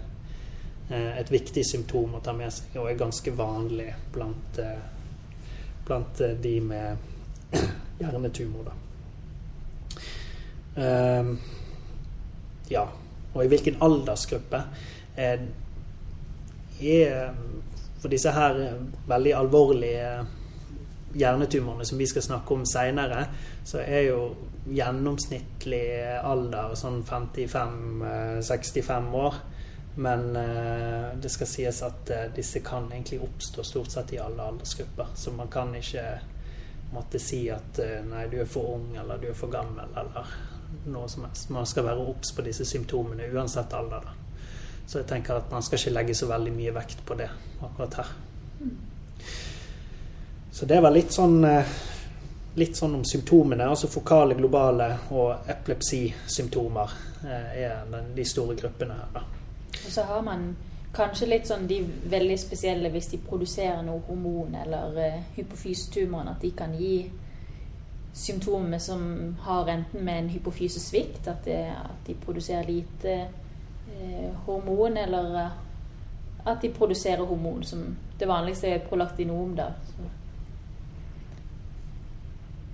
et 0.91 1.31
viktig 1.31 1.65
symptom 1.65 2.15
å 2.15 2.21
ta 2.21 2.33
med 2.33 2.53
seg, 2.53 2.77
og 2.77 2.91
er 2.91 3.01
ganske 3.01 3.31
vanlig 3.31 3.89
blant, 4.13 4.59
eh, 4.59 4.79
blant 5.85 6.21
de 6.43 6.59
med 6.61 6.97
hjernetumor. 7.99 8.69
Da. 8.69 8.73
Ja, 12.69 12.87
og 13.33 13.43
i 13.43 13.49
hvilken 13.51 13.75
aldersgruppe 13.85 14.59
er 15.17 15.37
For 17.99 18.07
disse 18.07 18.31
her 18.31 18.55
veldig 19.07 19.33
alvorlige 19.35 20.25
hjernetumorene 21.19 21.85
som 21.85 21.97
vi 21.99 22.07
skal 22.07 22.21
snakke 22.23 22.53
om 22.55 22.65
seinere, 22.65 23.25
så 23.67 23.77
er 23.83 24.01
jo 24.07 24.35
gjennomsnittlig 24.69 25.99
alder 26.23 26.75
sånn 26.79 27.03
55-65 27.03 29.15
år. 29.19 29.35
Men 29.99 30.31
det 31.19 31.29
skal 31.33 31.47
sies 31.51 31.83
at 31.83 32.11
disse 32.35 32.59
kan 32.63 32.87
egentlig 32.93 33.19
oppstå 33.25 33.63
stort 33.67 33.91
sett 33.91 34.13
i 34.15 34.23
alle 34.23 34.41
aldersgrupper. 34.53 35.07
Så 35.15 35.31
man 35.35 35.51
kan 35.51 35.75
ikke 35.75 36.19
måtte 36.93 37.19
si 37.19 37.49
at 37.51 37.79
nei, 38.07 38.27
du 38.31 38.39
er 38.39 38.47
for 38.47 38.77
ung, 38.77 38.95
eller 38.95 39.17
du 39.19 39.27
er 39.33 39.37
for 39.37 39.51
gammel, 39.51 39.91
eller 39.99 40.23
noe 40.85 41.09
som 41.09 41.25
helst. 41.25 41.49
Man 41.49 41.65
skal 41.65 41.85
være 41.85 42.05
obs 42.11 42.33
på 42.35 42.45
disse 42.45 42.65
symptomene 42.65 43.29
uansett 43.33 43.73
alder. 43.73 44.05
Da. 44.05 44.15
Så 44.87 45.01
jeg 45.01 45.07
tenker 45.07 45.37
at 45.37 45.51
man 45.51 45.63
skal 45.63 45.79
ikke 45.79 45.93
legge 45.93 46.15
så 46.17 46.29
veldig 46.29 46.53
mye 46.55 46.73
vekt 46.73 47.03
på 47.05 47.17
det 47.19 47.29
akkurat 47.61 47.99
her. 48.01 48.13
Så 50.51 50.65
det 50.65 50.79
var 50.81 50.91
litt 50.91 51.13
sånn, 51.13 51.43
eh, 51.45 51.75
litt 52.55 52.77
sånn 52.77 52.95
om 52.97 53.03
symptomene. 53.05 53.67
Altså 53.69 53.87
fokale, 53.87 54.35
globale 54.35 54.89
og 55.11 55.47
epilepsisymptomer 55.47 56.95
eh, 57.23 57.61
er 57.65 58.01
de 58.15 58.25
store 58.25 58.57
gruppene 58.59 58.97
her. 58.97 59.13
Da. 59.13 59.23
Og 59.85 59.91
så 59.93 60.03
har 60.09 60.25
man 60.25 60.49
kanskje 60.95 61.29
litt 61.29 61.47
sånn 61.47 61.67
de 61.69 61.79
veldig 62.09 62.37
spesielle 62.41 62.89
hvis 62.93 63.11
de 63.13 63.21
produserer 63.21 63.81
noe 63.85 64.01
hormon 64.07 64.55
eller 64.57 64.97
uh, 64.97 65.17
hypofysetumoren, 65.35 66.31
at 66.33 66.41
de 66.41 66.51
kan 66.57 66.73
gi 66.75 67.03
symptomer 68.13 68.79
som 68.79 69.35
har 69.41 69.67
enten 69.67 70.05
med 70.05 70.19
en 70.19 70.29
hypofysesvikt, 70.29 71.27
at, 71.27 71.47
at 71.47 72.05
de 72.05 72.13
produserer 72.13 72.67
lite 72.67 73.11
eh, 73.11 74.31
hormon, 74.45 74.97
eller 74.97 75.35
eh, 75.35 75.51
at 76.43 76.61
de 76.61 76.69
produserer 76.69 77.25
hormon, 77.25 77.63
som 77.63 77.95
det 78.19 78.25
vanligste 78.25 78.67
er 78.67 78.79
prolaktinom. 78.79 79.55
da. 79.55 79.73
Så. 79.87 80.09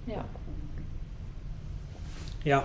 Ja. 0.05 0.23
Ja, 2.43 2.63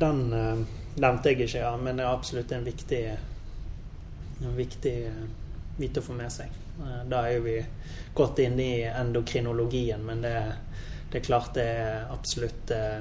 den 0.00 0.32
uh, 0.32 0.58
nevnte 0.94 1.30
jeg 1.30 1.40
ikke, 1.40 1.58
ja, 1.58 1.76
men 1.76 1.96
det 1.96 2.04
er 2.04 2.10
absolutt 2.10 2.52
en 2.52 2.64
viktig, 2.66 3.02
en 4.42 4.56
viktig 4.56 4.94
vite 5.78 6.02
å 6.02 6.06
få 6.06 6.16
med 6.18 6.32
seg. 6.32 6.50
Da 7.08 7.22
er 7.30 7.40
vi 7.44 7.54
godt 8.14 8.42
inne 8.42 8.64
i 8.64 8.82
endokrinologien, 8.88 10.02
men 10.04 10.24
det 10.24 10.32
er 10.34 10.50
det 11.10 11.18
er 11.20 11.24
klart 11.24 11.54
det 11.54 11.64
er 11.64 12.06
absolutt 12.12 12.70
eh, 12.74 13.00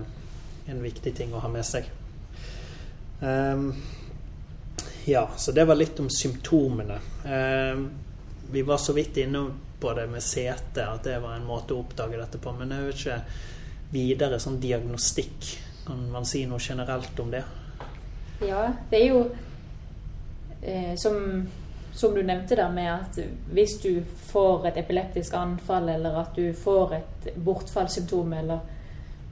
en 0.70 0.82
viktig 0.82 1.14
ting 1.16 1.34
å 1.34 1.42
ha 1.44 1.50
med 1.52 1.66
seg. 1.66 1.88
Um, 3.20 3.70
ja, 5.06 5.30
så 5.38 5.54
det 5.56 5.66
var 5.66 5.78
litt 5.78 6.00
om 6.00 6.10
symptomene. 6.10 7.00
Um, 7.26 7.90
vi 8.52 8.62
var 8.66 8.78
så 8.82 8.94
vidt 8.94 9.18
inne 9.18 9.46
på 9.80 9.94
det 9.94 10.08
med 10.10 10.24
CT, 10.24 10.78
at 10.82 11.04
det 11.04 11.20
var 11.20 11.36
en 11.36 11.48
måte 11.48 11.76
å 11.76 11.82
oppdage 11.84 12.18
dette 12.18 12.42
på. 12.42 12.54
Men 12.58 12.74
jeg 12.74 12.88
vet 12.88 13.02
ikke 13.04 13.20
videre 13.94 14.40
sånn 14.42 14.60
diagnostikk. 14.62 15.52
Kan 15.86 16.08
man 16.14 16.26
si 16.26 16.46
noe 16.50 16.62
generelt 16.62 17.20
om 17.22 17.34
det? 17.34 17.44
Ja, 18.46 18.68
det 18.90 19.00
er 19.00 19.06
jo 19.12 19.22
eh, 20.62 20.96
som 21.00 21.46
som 21.96 22.16
du 22.16 22.22
nevnte 22.22 22.56
der 22.56 22.72
med 22.72 22.90
at 22.92 23.20
hvis 23.56 23.78
du 23.84 24.02
får 24.28 24.66
et 24.68 24.78
epileptisk 24.78 25.34
anfall, 25.34 25.90
eller 25.90 26.18
at 26.20 26.36
du 26.36 26.54
får 26.54 26.94
et 26.94 27.30
bortfallssymptom, 27.46 28.34
eller 28.34 28.60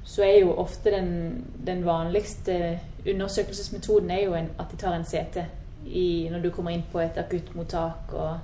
så 0.03 0.24
er 0.24 0.39
jo 0.39 0.53
ofte 0.53 0.91
den, 0.91 1.46
den 1.67 1.86
vanligste 1.86 2.79
undersøkelsesmetoden 3.10 4.12
er 4.12 4.24
jo 4.24 4.34
en, 4.34 4.50
at 4.60 4.72
de 4.72 4.77
tar 4.77 4.96
en 4.96 5.05
CT 5.05 5.43
i, 5.86 6.29
når 6.32 6.39
du 6.39 6.50
kommer 6.50 6.72
inn 6.72 6.86
på 6.91 7.00
et 7.03 7.17
akuttmottak. 7.20 8.13
Og, 8.13 8.38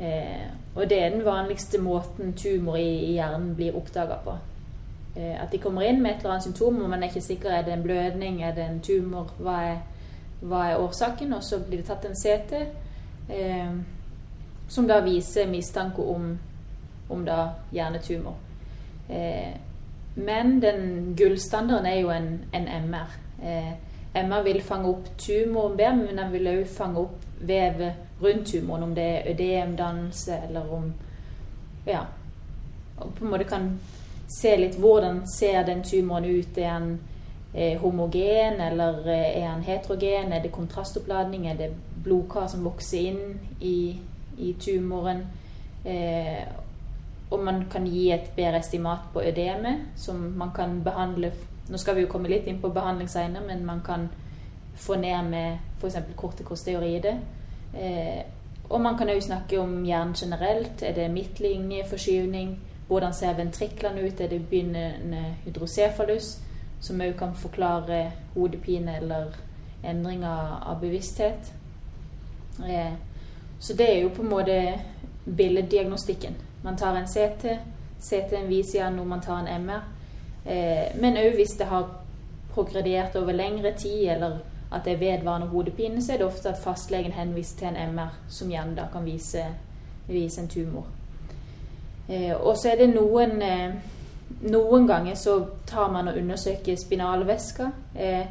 eh, 0.00 0.48
og 0.74 0.88
det 0.88 1.02
er 1.02 1.10
den 1.10 1.24
vanligste 1.24 1.80
måten 1.80 2.32
tumor 2.32 2.76
i, 2.76 2.88
i 3.04 3.12
hjernen 3.18 3.54
blir 3.56 3.76
oppdaga 3.76 4.16
på. 4.24 4.36
Eh, 5.16 5.42
at 5.42 5.52
de 5.52 5.60
kommer 5.60 5.84
inn 5.84 6.00
med 6.02 6.10
et 6.10 6.22
eller 6.22 6.38
annet 6.38 6.48
symptom, 6.48 6.82
og 6.82 6.88
man 6.90 7.02
er 7.02 7.12
ikke 7.12 7.20
sikker 7.20 7.50
er 7.50 7.66
det 7.68 7.72
en 7.76 7.84
blødning, 7.84 8.42
er 8.42 8.54
det 8.54 8.64
en 8.64 8.80
tumor, 8.80 9.32
hva 9.38 9.58
er, 9.74 9.82
hva 10.40 10.70
er 10.70 10.80
årsaken, 10.80 11.32
og 11.36 11.44
så 11.44 11.60
blir 11.60 11.82
det 11.82 11.90
tatt 11.90 12.08
en 12.08 12.16
CT 12.16 12.64
eh, 13.28 13.74
som 14.68 14.86
da 14.86 15.00
viser 15.00 15.46
mistanke 15.46 16.02
om, 16.02 16.38
om 17.08 17.24
da 17.24 17.52
hjernetumor. 17.70 18.34
Eh, 19.08 19.54
men 20.14 20.60
den 20.60 21.14
gullstandarden 21.16 21.86
er 21.86 22.00
jo 22.00 22.10
en, 22.10 22.40
en 22.52 22.68
MR. 22.88 23.16
Eh, 23.42 23.72
MR 24.24 24.42
vil 24.42 24.62
fange 24.62 24.88
opp 24.88 25.08
tumoren 25.18 25.76
bedre, 25.76 25.96
men 25.96 26.16
den 26.16 26.32
vil 26.32 26.48
òg 26.48 26.66
fange 26.68 27.00
opp 27.00 27.20
vevet 27.40 28.22
rundt 28.22 28.46
tumoren, 28.46 28.82
om 28.82 28.94
det 28.94 29.04
er 29.04 29.30
ødemdannelse 29.32 30.42
eller 30.48 30.74
om 30.74 30.92
Ja. 31.86 32.00
Og 32.96 33.14
på 33.14 33.24
en 33.24 33.30
måte 33.30 33.44
kan 33.44 33.80
se 34.28 34.56
litt 34.56 34.76
hvordan 34.78 35.24
ser 35.26 35.64
den 35.66 35.82
tumoren 35.82 36.24
ut. 36.24 36.58
Er 36.58 36.78
den 36.78 37.00
homogen, 37.80 38.60
eller 38.60 39.08
eh, 39.08 39.42
er 39.42 39.48
han 39.48 39.62
heterogen? 39.62 40.32
Er 40.32 40.42
det 40.42 40.52
kontrastoppladning? 40.52 41.46
Er 41.46 41.56
det 41.56 41.74
blodkar 42.04 42.48
som 42.48 42.64
vokser 42.64 42.98
inn 42.98 43.38
i, 43.60 43.98
i 44.38 44.52
tumoren. 44.60 45.26
Eh, 45.84 46.42
og 47.30 47.44
man 47.44 47.64
kan 47.72 47.86
gi 47.86 48.10
et 48.12 48.32
bedre 48.36 48.60
estimat 48.60 49.08
på 49.12 49.22
ødeme, 49.22 49.78
som 49.96 50.16
man 50.16 50.52
kan 50.54 50.82
behandle 50.84 51.32
Nå 51.70 51.78
skal 51.78 51.94
vi 51.94 52.02
jo 52.02 52.08
komme 52.10 52.28
litt 52.28 52.48
inn 52.50 52.58
på 52.60 52.72
behandling 52.74 53.08
senere, 53.08 53.44
men 53.46 53.60
man 53.64 53.80
kan 53.86 54.08
få 54.76 54.96
ned 54.98 55.28
med 55.30 55.58
f.eks. 55.78 55.94
kortikosteroide. 56.18 57.12
Eh, 57.72 58.24
og 58.68 58.80
man 58.82 58.98
kan 58.98 59.08
òg 59.08 59.22
snakke 59.22 59.60
om 59.60 59.84
hjernen 59.86 60.12
generelt. 60.18 60.82
Er 60.82 60.92
det 60.92 61.06
midtlinjeforskyvning? 61.14 62.56
Hvordan 62.88 63.14
ser 63.14 63.38
ventriklene 63.38 64.02
ut? 64.02 64.20
Er 64.20 64.28
det 64.28 64.42
begynnende 64.50 65.22
hydrocefalus? 65.44 66.34
Som 66.82 67.00
òg 67.00 67.14
kan 67.18 67.34
forklare 67.38 68.04
hodepine 68.34 68.96
eller 68.98 69.36
endringer 69.86 70.58
av 70.66 70.80
bevissthet. 70.80 71.52
Eh, 72.68 72.94
så 73.58 73.74
det 73.78 73.86
er 73.90 74.00
jo 74.02 74.08
på 74.16 74.22
en 74.22 74.28
måte 74.28 74.56
billeddiagnostikken. 75.24 76.34
Man 76.62 76.76
tar 76.76 76.96
en 76.96 77.06
CT. 77.06 77.58
CT-en 78.00 78.48
viser 78.48 78.78
igjen 78.78 78.96
når 78.98 79.04
man 79.04 79.20
tar 79.22 79.38
en 79.38 79.62
MR. 79.62 79.84
Eh, 80.46 80.96
men 80.98 81.18
òg 81.18 81.36
hvis 81.38 81.54
det 81.58 81.70
har 81.70 81.86
progredert 82.54 83.16
over 83.16 83.32
lengre 83.32 83.72
tid, 83.78 84.08
eller 84.10 84.40
at 84.72 84.84
det 84.84 84.92
er 84.92 84.98
vedvarende 84.98 85.46
hodepine, 85.46 86.02
så 86.02 86.12
er 86.12 86.16
det 86.16 86.26
ofte 86.26 86.48
at 86.48 86.62
fastlegen 86.64 87.12
henviser 87.12 87.58
til 87.58 87.68
en 87.68 87.94
MR, 87.94 88.18
som 88.28 88.50
igjen 88.50 88.74
da 88.76 88.88
kan 88.92 89.04
vise, 89.04 89.44
vise 90.08 90.40
en 90.40 90.48
tumor. 90.48 90.86
Eh, 92.08 92.34
og 92.36 92.56
så 92.56 92.72
er 92.72 92.76
det 92.82 92.94
noen 92.94 93.42
Noen 94.40 94.86
ganger 94.86 95.14
så 95.14 95.46
tar 95.66 95.92
man 95.92 96.08
og 96.08 96.16
undersøker 96.16 96.76
spinalvæska. 96.76 97.70
Eh, 97.96 98.26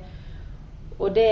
og 0.99 1.15
det 1.15 1.29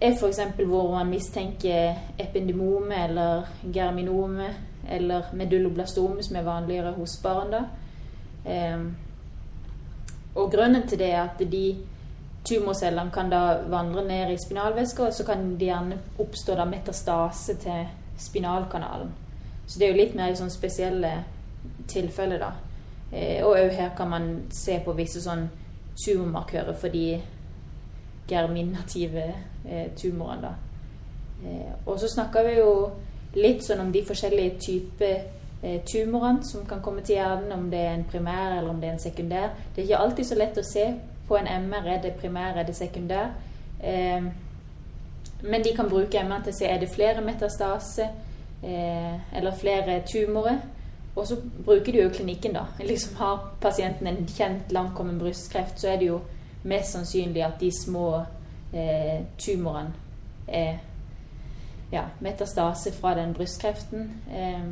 er 0.00 0.14
f.eks. 0.14 0.40
hvor 0.64 0.92
man 0.94 1.10
mistenker 1.10 1.94
ependymome 2.18 3.04
eller 3.04 3.42
germinome 3.74 4.48
eller 4.88 5.22
medulloblastome, 5.32 6.22
som 6.22 6.36
er 6.36 6.42
vanligere 6.42 6.92
hos 6.92 7.18
barn. 7.22 7.50
da. 7.50 7.62
Eh, 8.50 8.80
og 10.34 10.52
grunnen 10.52 10.88
til 10.88 10.98
det 10.98 11.12
er 11.12 11.22
at 11.22 11.38
de 11.52 11.76
tumorcellene 12.44 13.10
kan 13.10 13.30
da 13.30 13.60
vandre 13.68 14.04
ned 14.06 14.32
i 14.32 14.38
spinalvæska, 14.38 15.02
og 15.02 15.14
så 15.14 15.24
kan 15.24 15.56
det 15.58 15.66
gjerne 15.66 15.98
oppstå 16.18 16.54
da 16.54 16.64
metastase 16.64 17.56
til 17.56 17.88
spinalkanalen. 18.18 19.10
Så 19.66 19.78
det 19.78 19.86
er 19.86 19.92
jo 19.92 20.00
litt 20.00 20.14
mer 20.16 20.32
i 20.32 20.38
sånn 20.38 20.52
spesielle 20.52 21.10
tilfeller, 21.88 22.38
da. 22.40 22.52
Eh, 23.12 23.44
og 23.44 23.56
òg 23.56 23.72
her 23.72 23.90
kan 23.96 24.10
man 24.10 24.30
se 24.52 24.78
på 24.84 24.92
visse 24.98 25.22
sånn 25.24 25.48
tumormarkører 25.98 26.76
for 26.76 26.92
de 26.92 27.20
germinative 28.28 29.24
eh, 29.64 29.88
tumorene, 29.96 30.42
da. 30.42 30.54
Eh, 31.48 31.72
og 31.86 31.98
så 32.00 32.08
snakker 32.08 32.46
vi 32.46 32.56
jo 32.58 32.72
litt 33.38 33.64
sånn 33.64 33.82
om 33.86 33.92
de 33.92 34.02
forskjellige 34.06 34.58
typer 34.60 35.14
eh, 35.62 35.80
tumorene 35.88 36.44
som 36.46 36.66
kan 36.68 36.82
komme 36.84 37.04
til 37.06 37.18
hjernen, 37.18 37.52
om 37.54 37.68
det 37.70 37.80
er 37.84 37.94
en 37.96 38.08
primær 38.08 38.58
eller 38.58 38.70
om 38.70 38.80
det 38.80 38.90
er 38.90 38.96
en 38.96 39.06
sekundær. 39.06 39.54
Det 39.74 39.82
er 39.82 39.88
ikke 39.88 40.02
alltid 40.04 40.28
så 40.28 40.38
lett 40.38 40.60
å 40.60 40.66
se 40.66 40.86
på 41.28 41.36
en 41.36 41.50
MR 41.68 41.88
er 41.94 42.02
det 42.02 42.14
primær, 42.20 42.56
er 42.56 42.68
det 42.68 42.76
sekundær. 42.76 43.32
Eh, 43.80 44.28
men 45.42 45.62
de 45.64 45.74
kan 45.76 45.88
bruke 45.88 46.24
MR 46.24 46.42
til 46.44 46.54
å 46.54 46.58
se 46.58 46.66
er 46.66 46.80
det 46.82 46.90
flere 46.90 47.22
metastase 47.22 48.08
eh, 48.62 49.14
eller 49.38 49.54
flere 49.60 50.00
tumorer. 50.08 50.58
Og 51.18 51.26
så 51.26 51.36
bruker 51.64 51.92
de 51.92 52.02
jo 52.02 52.10
klinikken, 52.14 52.52
da. 52.54 52.66
Liksom 52.78 53.16
Har 53.18 53.54
pasienten 53.60 54.06
en 54.06 54.26
kjent 54.26 54.72
langkommen 54.72 55.18
brystkreft, 55.18 55.80
så 55.80 55.88
er 55.88 55.96
det 55.98 56.12
jo 56.12 56.20
mest 56.62 56.92
sannsynlig 56.94 57.42
at 57.44 57.58
de 57.60 57.70
små 57.74 58.22
eh, 58.74 59.24
tumorene 59.38 59.92
er 60.48 60.78
ja, 61.92 62.04
metastase 62.20 62.92
fra 62.92 63.14
den 63.14 63.34
brystkreften. 63.34 64.10
Eh, 64.30 64.62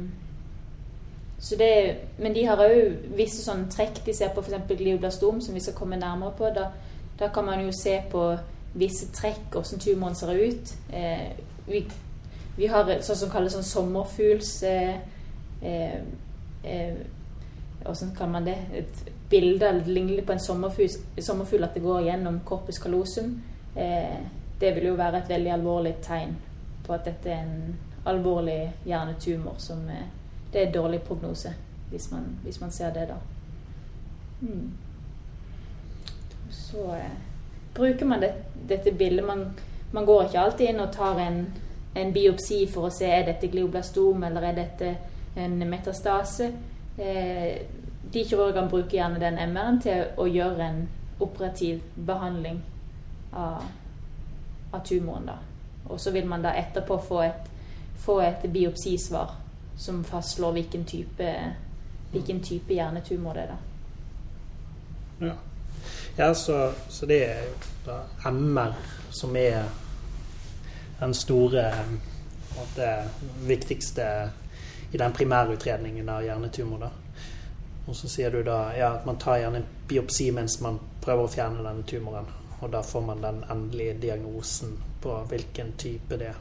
det, 1.59 1.97
men 2.19 2.35
de 2.35 2.45
har 2.47 2.61
òg 2.63 3.11
visse 3.17 3.43
sånne 3.45 3.71
trekk. 3.73 4.05
De 4.07 4.15
ser 4.15 4.33
på 4.35 4.45
f.eks. 4.45 4.71
glioblastom, 4.79 5.41
som 5.41 5.55
vi 5.55 5.61
skal 5.61 5.77
komme 5.77 5.99
nærmere 6.01 6.33
på. 6.39 6.51
Da, 6.55 6.71
da, 7.19 7.29
kan 7.29 7.45
man 7.45 7.65
jo 7.65 7.73
se 7.73 7.99
på 8.11 8.29
visse 8.75 9.11
trekk, 9.13 9.51
hvordan 9.53 9.81
tumoren 9.81 10.15
ser 10.15 10.33
ut. 10.37 10.75
Eh, 10.93 11.29
vi, 11.67 11.83
vi, 12.57 12.71
har 12.71 12.89
sånn 13.03 13.21
som 13.25 13.33
kalles 13.33 13.57
sånn 13.57 13.67
sommerfugls 13.67 14.63
eh, 14.69 14.95
eh, 16.67 16.97
eh, 17.85 18.09
kan 18.19 18.31
man 18.31 18.45
det? 18.45 18.57
Et 18.75 19.05
bilde 19.31 19.73
ligner 19.87 20.23
på 20.23 20.33
en 20.33 20.41
sommerfugl, 20.41 21.65
at 21.65 21.75
det 21.75 21.83
går 21.83 22.01
gjennom 22.01 22.41
corpus 22.45 22.79
callosum. 22.79 23.43
Eh, 23.77 24.19
det 24.61 24.75
vil 24.75 24.87
jo 24.91 24.95
være 24.95 25.19
et 25.19 25.29
veldig 25.29 25.53
alvorlig 25.53 25.95
tegn 26.03 26.37
på 26.87 26.93
at 26.93 27.05
dette 27.05 27.31
er 27.31 27.43
en 27.43 27.77
alvorlig 28.07 28.73
hjernetumor 28.87 29.59
som 29.59 29.89
eh, 29.89 30.07
det 30.53 30.63
er 30.63 30.73
dårlig 30.73 31.03
prognose 31.03 31.53
hvis 31.91 32.11
man, 32.11 32.39
hvis 32.43 32.61
man 32.61 32.71
ser 32.71 32.93
det, 32.95 33.09
da. 33.09 33.15
Mm. 34.41 34.71
Så 36.51 36.95
eh, 36.95 37.19
bruker 37.75 38.07
man 38.07 38.21
det, 38.21 38.33
dette 38.69 38.93
bildet 38.93 39.27
man, 39.27 39.45
man, 39.93 40.07
går 40.07 40.25
ikke 40.25 40.41
alltid 40.41 40.69
inn 40.69 40.81
og 40.81 40.93
tar 40.93 41.21
en, 41.21 41.47
en 41.95 42.13
biopsi 42.13 42.65
for 42.73 42.89
å 42.89 42.95
se 42.95 43.11
er 43.11 43.27
dette 43.29 43.51
glioblastom 43.53 44.25
eller 44.25 44.49
er 44.49 44.57
dette 44.57 44.95
en 45.37 45.71
metastase. 45.71 46.53
Eh, 46.99 47.63
de 48.13 48.25
kirurgene 48.25 48.71
bruker 48.71 48.97
gjerne 48.97 49.21
den 49.21 49.39
MR-en 49.39 49.81
til 49.83 50.05
å 50.17 50.27
gjøre 50.31 50.69
en 50.69 50.89
operativ 51.21 51.83
behandling 51.97 52.63
av, 53.33 53.63
av 54.73 54.85
tumoren. 54.87 55.27
da. 55.27 55.39
Og 55.89 56.01
så 56.01 56.11
vil 56.11 56.27
man 56.27 56.43
da 56.43 56.55
etterpå 56.57 56.99
få 57.09 57.21
et, 57.23 57.51
få 58.01 58.21
et 58.21 58.47
biopsisvar 58.53 59.35
som 59.79 60.05
fastslår 60.05 60.53
hvilken 60.57 60.85
type, 60.85 61.33
hvilken 62.13 62.41
type 62.43 62.75
hjernetumor 62.75 63.35
det 63.35 63.43
er. 63.43 63.53
da. 63.53 63.59
Ja, 65.27 65.35
ja 66.17 66.35
så, 66.35 66.73
så, 66.89 67.07
det 67.07 67.23
er 67.29 67.45
da 67.87 68.01
MR 68.31 68.75
som 69.11 69.37
er 69.37 69.65
den 71.01 71.15
store 71.15 71.71
det 72.77 73.09
viktigste 73.45 74.31
i 74.93 74.99
den 74.99 75.13
primærutredningen 75.13 76.09
av 76.09 76.25
hjernetumor. 76.25 76.79
da. 76.79 76.91
Og 77.87 77.97
så 77.97 78.09
sier 78.11 78.31
du 78.31 78.43
da 78.43 78.73
ja, 78.75 78.95
at 78.97 79.07
man 79.07 79.19
tar 79.19 79.39
gjerne 79.39 79.63
en 79.63 79.69
biopsi 79.89 80.31
mens 80.35 80.59
man 80.61 80.79
prøver 81.03 81.27
å 81.27 81.31
fjerne 81.31 81.63
denne 81.63 81.87
tumoren. 81.87 82.27
Og 82.61 82.73
da 82.73 82.83
får 82.83 83.05
man 83.07 83.23
den 83.23 83.45
endelige 83.51 83.99
diagnosen 84.03 84.75
på 85.03 85.21
hvilken 85.31 85.75
type 85.79 86.19
det 86.19 86.33
er. 86.33 86.41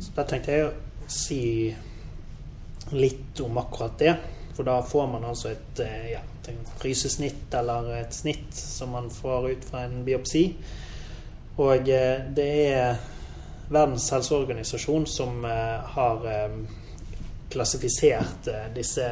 Så 0.00 0.14
da 0.16 0.24
tenkte 0.28 0.54
jeg 0.54 0.68
å 0.68 1.10
si 1.10 1.42
litt 2.94 3.40
om 3.40 3.58
akkurat 3.58 3.98
det. 3.98 4.14
For 4.54 4.66
da 4.68 4.78
får 4.86 5.08
man 5.10 5.26
altså 5.26 5.50
et 5.50 5.80
eh, 5.82 6.12
ja, 6.12 6.20
frysesnitt 6.78 7.54
eller 7.58 7.90
et 7.98 8.14
snitt 8.14 8.54
som 8.54 8.94
man 8.94 9.10
får 9.10 9.48
ut 9.50 9.66
fra 9.66 9.82
en 9.88 10.04
biopsi. 10.06 10.44
Og 11.58 11.90
eh, 11.90 12.22
det 12.36 12.50
er 12.68 13.02
Verdens 13.68 14.10
helseorganisasjon 14.12 15.06
som 15.08 15.44
eh, 15.48 15.94
har 15.96 16.28
klassifisert 17.52 18.48
disse 18.74 19.08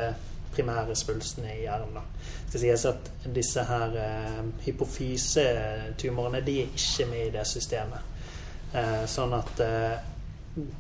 primære 0.53 0.97
svulstene 0.99 1.55
i 1.57 1.63
hjernen. 1.65 2.01
Det 2.45 2.53
skal 2.53 2.63
sies 2.65 2.87
at 2.91 3.11
disse 3.33 3.63
her 3.65 3.95
hypofysetumorene 4.65 6.43
de 6.45 6.57
er 6.65 6.75
ikke 6.77 7.07
med 7.09 7.29
i 7.29 7.35
det 7.37 7.45
systemet. 7.49 8.11
Sånn 9.09 9.33
at 9.37 9.63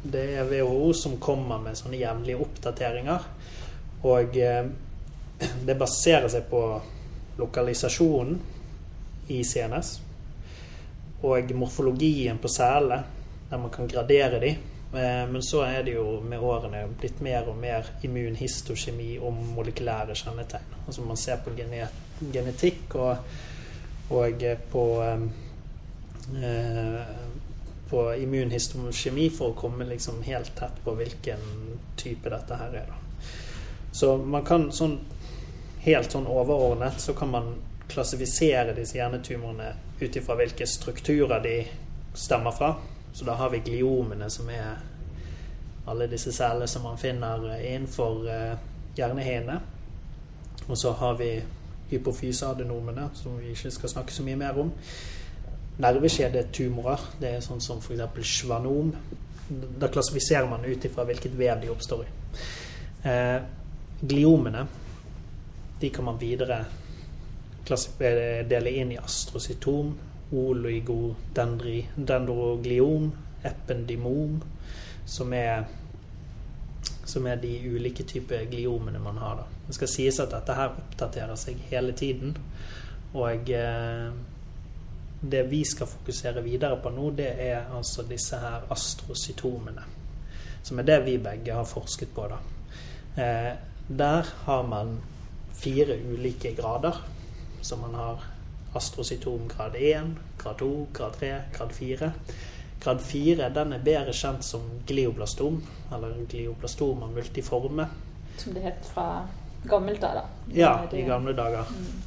det 0.02 0.24
er 0.37 0.44
WHO 0.50 0.92
som 0.92 1.16
kommer 1.20 1.61
med 1.62 1.78
sånne 1.78 2.00
jevnlige 2.00 2.40
oppdateringer. 2.44 3.28
Og 4.08 4.37
eh, 4.37 4.66
det 5.66 5.78
baserer 5.78 6.28
seg 6.32 6.48
på 6.50 6.62
lokalisasjonen 7.40 8.38
i 9.32 9.40
CNS 9.46 9.92
og 11.22 11.52
morfologien 11.54 12.40
på 12.42 12.50
cellene, 12.50 13.21
der 13.52 13.60
man 13.60 13.70
kan 13.70 13.88
gradere 13.88 14.40
de. 14.40 14.50
Eh, 14.96 15.24
men 15.28 15.42
så 15.44 15.62
er 15.68 15.82
det 15.84 15.92
jo 15.98 16.20
med 16.24 16.40
årene 16.40 16.86
blitt 17.00 17.20
mer 17.20 17.48
og 17.52 17.58
mer 17.60 17.86
immunhistokjemi 18.02 19.18
og 19.20 19.36
molekylære 19.52 20.16
kjennetegn. 20.16 20.78
Altså 20.86 21.04
man 21.04 21.20
ser 21.20 21.44
på 21.44 21.52
genetikk 22.32 22.96
og, 22.96 23.16
og 24.10 24.46
på 24.72 24.86
eh, 25.04 27.02
på 27.92 28.14
immunhistokjemi 28.24 29.26
for 29.36 29.52
å 29.52 29.56
komme 29.58 29.84
liksom 29.84 30.22
helt 30.24 30.54
tett 30.56 30.78
på 30.84 30.94
hvilken 30.96 31.42
type 32.00 32.30
dette 32.32 32.56
her 32.56 32.76
er. 32.80 32.94
Så 33.92 34.14
man 34.16 34.46
kan 34.48 34.70
sånn 34.72 34.96
helt 35.84 36.14
sånn 36.14 36.24
overordnet 36.30 36.96
så 37.04 37.12
kan 37.12 37.28
man 37.34 37.50
klassifisere 37.92 38.72
disse 38.72 38.96
hjernetumorene 38.96 39.74
ut 40.00 40.16
ifra 40.16 40.38
hvilke 40.38 40.64
strukturer 40.66 41.44
de 41.44 41.58
stemmer 42.16 42.56
fra. 42.56 42.70
Så 43.12 43.25
da 43.25 43.37
har 43.37 43.51
vi 43.51 43.62
gliomene, 43.64 44.31
som 44.31 44.48
er 44.51 44.81
alle 45.87 46.07
disse 46.09 46.33
cellene 46.33 46.68
som 46.70 46.87
man 46.87 46.98
finner 46.98 47.44
innenfor 47.59 48.22
uh, 48.25 48.55
hjernehinnene. 48.96 49.61
Og 50.68 50.79
så 50.79 50.92
har 50.92 51.18
vi 51.18 51.33
hypofyseadenomene, 51.90 53.09
som 53.14 53.38
vi 53.38 53.51
ikke 53.53 53.70
skal 53.70 53.92
snakke 53.96 54.14
så 54.14 54.25
mye 54.25 54.38
mer 54.40 54.62
om 54.62 54.72
Nerveskjedetumorer, 55.83 57.01
Det 57.20 57.31
er 57.37 57.40
sånn 57.40 57.61
som 57.64 57.81
f.eks. 57.81 58.29
schwanom. 58.29 58.92
Da 59.48 59.88
klassifiserer 59.88 60.48
man 60.48 60.64
ut 60.64 60.85
ifra 60.85 61.05
hvilket 61.09 61.33
vev 61.37 61.62
de 61.62 61.70
oppstår 61.72 62.05
i. 62.05 62.11
Eh, 63.09 63.38
gliomene 64.03 64.66
de 65.81 65.90
kan 65.90 66.05
man 66.05 66.20
videre 66.20 66.64
dele 68.48 68.70
inn 68.70 68.92
i 68.92 68.98
astrocytom, 69.01 69.94
oligodendrogliom, 70.32 73.12
ependimom, 73.44 74.42
som 75.06 75.32
er, 75.32 75.64
som 77.04 77.26
er 77.26 77.36
de 77.42 77.68
ulike 77.68 78.02
typer 78.08 78.44
gliomene 78.50 78.98
man 79.02 79.18
har. 79.20 79.36
Da. 79.42 79.46
Det 79.66 79.74
skal 79.76 79.88
sies 79.90 80.20
at 80.22 80.30
dette 80.32 80.54
her 80.56 80.68
oppdaterer 80.72 81.36
seg 81.40 81.56
hele 81.70 81.92
tiden. 81.98 82.36
Og 83.12 83.50
eh, 83.52 84.10
det 85.22 85.42
vi 85.50 85.64
skal 85.68 85.90
fokusere 85.90 86.42
videre 86.42 86.76
på 86.82 86.90
nå, 86.90 87.10
det 87.18 87.32
er 87.44 87.74
altså 87.76 88.02
disse 88.08 88.36
her 88.40 88.60
astrocytomene. 88.72 89.82
Som 90.62 90.78
er 90.78 90.82
det 90.88 91.04
vi 91.06 91.18
begge 91.22 91.54
har 91.54 91.66
forsket 91.68 92.14
på. 92.14 92.22
da. 92.30 92.36
Eh, 93.22 93.52
der 93.88 94.22
har 94.44 94.62
man 94.62 95.00
fire 95.52 95.98
ulike 96.12 96.54
grader. 96.54 97.02
som 97.62 97.80
man 97.80 97.94
har 97.94 98.18
astrocytom 98.74 99.48
grad 99.48 99.76
1, 99.76 100.16
grad 100.42 100.58
2, 100.58 100.87
grad 100.92 101.18
3, 101.18 101.32
grad 101.56 101.72
4. 101.72 102.12
Grad 102.82 103.00
4 103.00 103.48
den 103.54 103.72
er 103.72 103.85
bedre 103.85 104.12
kjent 104.12 104.44
som 104.44 104.64
glioblastom, 104.87 105.61
eller 105.94 106.16
glioblastoma 106.28 107.06
multiforme. 107.06 107.87
som 108.37 108.54
det 108.54 108.61
het 108.61 108.87
fra 108.94 109.28
gammelt 109.64 110.04
av, 110.04 110.14
da. 110.14 110.22
Ja, 110.54 110.88
i 110.92 111.02
gamle 111.02 111.32
dager. 111.32 111.68
Mm. 111.70 112.02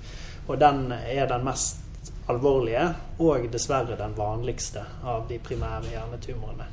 Og 0.48 0.60
den 0.60 0.92
er 0.92 1.28
den 1.28 1.46
mest 1.46 1.86
alvorlige, 2.28 2.90
og 3.20 3.48
dessverre 3.52 3.96
den 3.98 4.18
vanligste 4.18 4.84
av 5.04 5.28
de 5.30 5.40
primære 5.40 5.94
hjernetumorene. 5.94 6.66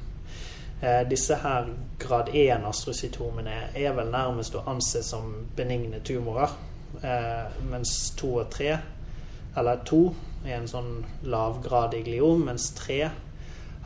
Eh, 0.82 1.08
disse 1.08 1.34
her 1.34 1.68
grad 1.98 2.32
1-astrocytomene 2.34 3.58
er 3.74 3.92
vel 3.94 4.10
nærmest 4.10 4.56
å 4.58 4.64
anse 4.66 5.02
som 5.06 5.28
benigne 5.56 6.00
tumorer. 6.02 6.50
Eh, 7.02 7.60
mens 7.70 8.10
to 8.18 8.34
og 8.40 8.50
tre, 8.50 8.78
eller 9.56 9.82
to, 9.88 10.06
er 10.44 10.58
en 10.58 10.70
sånn 10.70 10.92
lavgradig 11.28 12.04
gliom, 12.08 12.46
mens 12.48 12.70
tre 12.78 13.10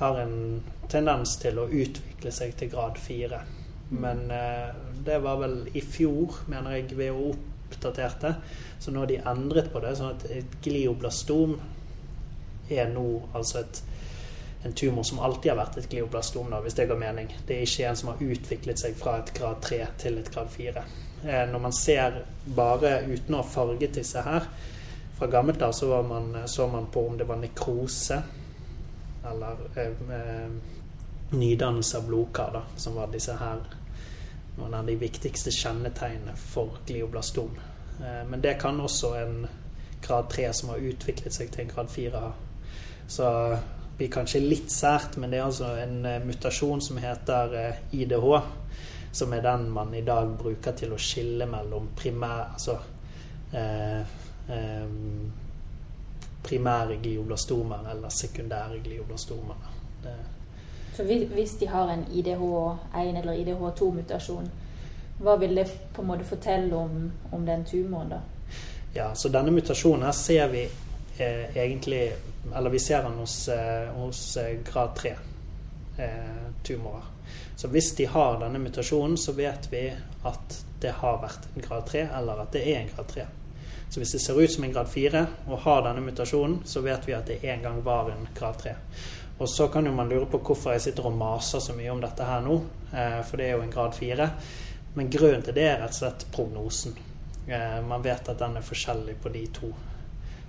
har 0.01 0.21
en 0.21 0.63
tendens 0.91 1.37
til 1.43 1.59
å 1.59 1.69
utvikle 1.69 2.33
seg 2.33 2.55
til 2.59 2.71
grad 2.73 2.99
fire. 3.01 3.43
Men 3.89 4.31
eh, 4.35 4.71
det 5.07 5.19
var 5.25 5.41
vel 5.43 5.59
i 5.75 5.83
fjor, 5.83 6.43
mener 6.51 6.79
jeg, 6.79 6.97
WHO 6.99 7.35
oppdaterte. 7.67 8.35
Så 8.79 8.93
nå 8.93 9.03
har 9.03 9.11
de 9.11 9.21
endret 9.27 9.73
på 9.73 9.83
det, 9.83 9.97
sånn 9.99 10.15
at 10.15 10.27
et 10.31 10.59
glioblastom 10.65 11.57
er 12.71 12.89
nå 12.91 13.07
altså 13.37 13.63
et, 13.63 13.83
en 14.67 14.75
tumor 14.75 15.07
som 15.07 15.21
alltid 15.23 15.53
har 15.53 15.61
vært 15.61 15.81
et 15.81 15.91
glioblastom, 15.91 16.51
da, 16.51 16.61
hvis 16.65 16.79
det 16.79 16.89
ga 16.91 16.99
mening. 16.99 17.31
Det 17.47 17.59
er 17.59 17.67
ikke 17.67 17.91
en 17.91 17.99
som 17.99 18.13
har 18.13 18.23
utviklet 18.23 18.83
seg 18.83 18.97
fra 18.99 19.19
et 19.21 19.35
grad 19.37 19.61
3 19.65 19.83
til 20.03 20.23
et 20.23 20.33
grad 20.35 20.51
4. 20.55 20.87
Eh, 21.27 21.45
når 21.51 21.67
man 21.69 21.75
ser 21.75 22.23
bare 22.57 22.99
uten 23.07 23.37
å 23.37 23.43
ha 23.43 23.51
farget 23.51 24.01
disse 24.01 24.23
her 24.27 24.51
Fra 25.17 25.27
gammelt 25.33 25.63
av 25.63 25.73
så, 25.73 26.03
man, 26.03 26.35
så 26.47 26.67
man 26.69 26.91
på 26.93 27.07
om 27.09 27.17
det 27.19 27.25
var 27.25 27.41
nekrose 27.41 28.23
eller 29.27 29.63
eh, 29.75 29.87
eh, 30.19 30.51
nydannelse 31.31 31.99
av 31.99 32.07
blodkar, 32.07 32.51
da, 32.53 32.63
som 32.77 32.95
var 32.95 33.09
disse 33.11 33.35
her 33.41 33.65
noen 34.57 34.75
av 34.75 34.87
de 34.87 34.97
viktigste 34.97 35.53
kjennetegnene 35.53 36.37
for 36.37 36.79
glioblastom. 36.87 37.57
Eh, 38.01 38.23
men 38.29 38.41
det 38.41 38.59
kan 38.61 38.81
også 38.81 39.15
en 39.21 39.47
grad 40.07 40.29
3 40.31 40.53
som 40.53 40.69
har 40.73 40.85
utviklet 40.85 41.35
seg 41.35 41.51
til 41.53 41.65
en 41.65 41.73
grad 41.75 41.91
4 41.91 42.21
ha. 42.21 42.33
Så 43.09 43.31
det 43.51 43.99
blir 43.99 44.13
kanskje 44.13 44.43
litt 44.45 44.73
sært, 44.73 45.17
men 45.17 45.33
det 45.33 45.41
er 45.41 45.49
altså 45.49 45.73
en 45.81 46.05
eh, 46.05 46.23
mutasjon 46.25 46.83
som 46.85 47.01
heter 47.01 47.57
eh, 47.61 47.83
IDH, 47.97 48.29
som 49.17 49.33
er 49.33 49.45
den 49.45 49.71
man 49.73 49.95
i 49.95 50.05
dag 50.05 50.29
bruker 50.39 50.77
til 50.77 50.93
å 50.93 51.01
skille 51.01 51.47
mellom 51.49 51.89
primær 51.97 52.51
Altså 52.53 52.77
eh, 53.53 54.01
eh, 54.01 54.17
primære 56.47 56.97
glioblastomer 57.03 57.91
eller 57.91 58.09
sekundære 58.09 58.79
glioblastomer. 58.85 59.55
Så 60.97 61.03
hvis- 61.03 61.57
de 61.61 61.67
har 61.67 61.89
en 61.93 62.05
IDH1 62.13 63.19
eller 63.19 63.33
IDH2-mutasjon, 63.33 64.51
hva 65.19 65.37
vil 65.37 65.57
det 65.57 65.67
på 65.95 66.03
en 66.03 66.09
måte 66.09 66.25
fortelle 66.25 66.77
om, 66.77 67.13
om 67.33 67.47
den 67.47 67.65
tumoren, 67.65 68.09
da? 68.09 68.21
Ja, 68.95 69.15
så 69.15 69.29
denne 69.29 69.51
mutasjonen 69.51 70.03
her 70.03 70.13
ser 70.13 70.49
vi 70.49 70.63
eh, 71.19 71.57
egentlig 71.57 72.13
Eller 72.57 72.71
vi 72.71 72.79
ser 72.79 73.03
den 73.03 73.13
hos, 73.19 73.49
eh, 73.49 73.89
hos 73.89 74.37
eh, 74.37 74.59
grad 74.65 74.95
3 74.97 75.09
eh, 75.99 76.05
tumorer. 76.65 77.03
Så 77.57 77.69
hvis 77.69 77.93
de 77.97 78.07
har 78.07 78.39
denne 78.41 78.59
mutasjonen, 78.59 79.17
så 79.17 79.33
vet 79.33 79.73
vi 79.73 79.93
at 80.25 80.65
det 80.83 80.91
har 80.91 81.19
vært 81.23 81.49
en 81.57 81.63
grad 81.63 81.83
3, 81.87 81.99
eller 82.19 82.33
at 82.43 82.53
det 82.53 82.63
er 82.77 82.81
en 82.81 82.91
grad 82.97 83.07
3. 83.09 83.25
Så 83.91 84.01
hvis 84.01 84.13
det 84.13 84.19
ser 84.19 84.41
ut 84.41 84.51
som 84.53 84.65
en 84.65 84.73
grad 84.73 84.89
4 84.89 85.27
og 85.47 85.59
har 85.65 85.85
denne 85.87 86.03
mutasjonen, 86.05 86.61
så 86.65 86.83
vet 86.85 87.07
vi 87.09 87.15
at 87.17 87.27
det 87.27 87.45
en 87.45 87.63
gang 87.63 87.83
var 87.85 88.11
en 88.11 88.29
grad 88.37 88.59
3. 88.63 88.75
Og 89.39 89.49
så 89.49 89.69
kan 89.69 89.87
jo 89.87 89.93
man 89.93 90.09
lure 90.09 90.27
på 90.27 90.41
hvorfor 90.41 90.73
jeg 90.73 90.87
sitter 90.89 91.07
og 91.07 91.17
maser 91.17 91.61
så 91.61 91.75
mye 91.77 91.93
om 91.93 92.01
dette 92.01 92.25
her 92.25 92.41
nå, 92.45 92.57
eh, 92.93 93.21
for 93.25 93.37
det 93.37 93.51
er 93.51 93.57
jo 93.57 93.65
en 93.67 93.73
grad 93.73 93.95
4. 93.95 94.31
Men 94.97 95.11
grunnen 95.13 95.45
til 95.45 95.55
det 95.55 95.67
er 95.69 95.79
rett 95.83 95.93
og 95.93 96.01
slett 96.01 96.27
prognosen. 96.33 96.97
Eh, 97.47 97.81
Man 97.85 98.03
vet 98.03 98.29
at 98.29 98.39
den 98.39 98.57
er 98.57 98.65
forskjellig 98.65 99.17
på 99.23 99.29
de 99.29 99.47
to. 99.53 99.73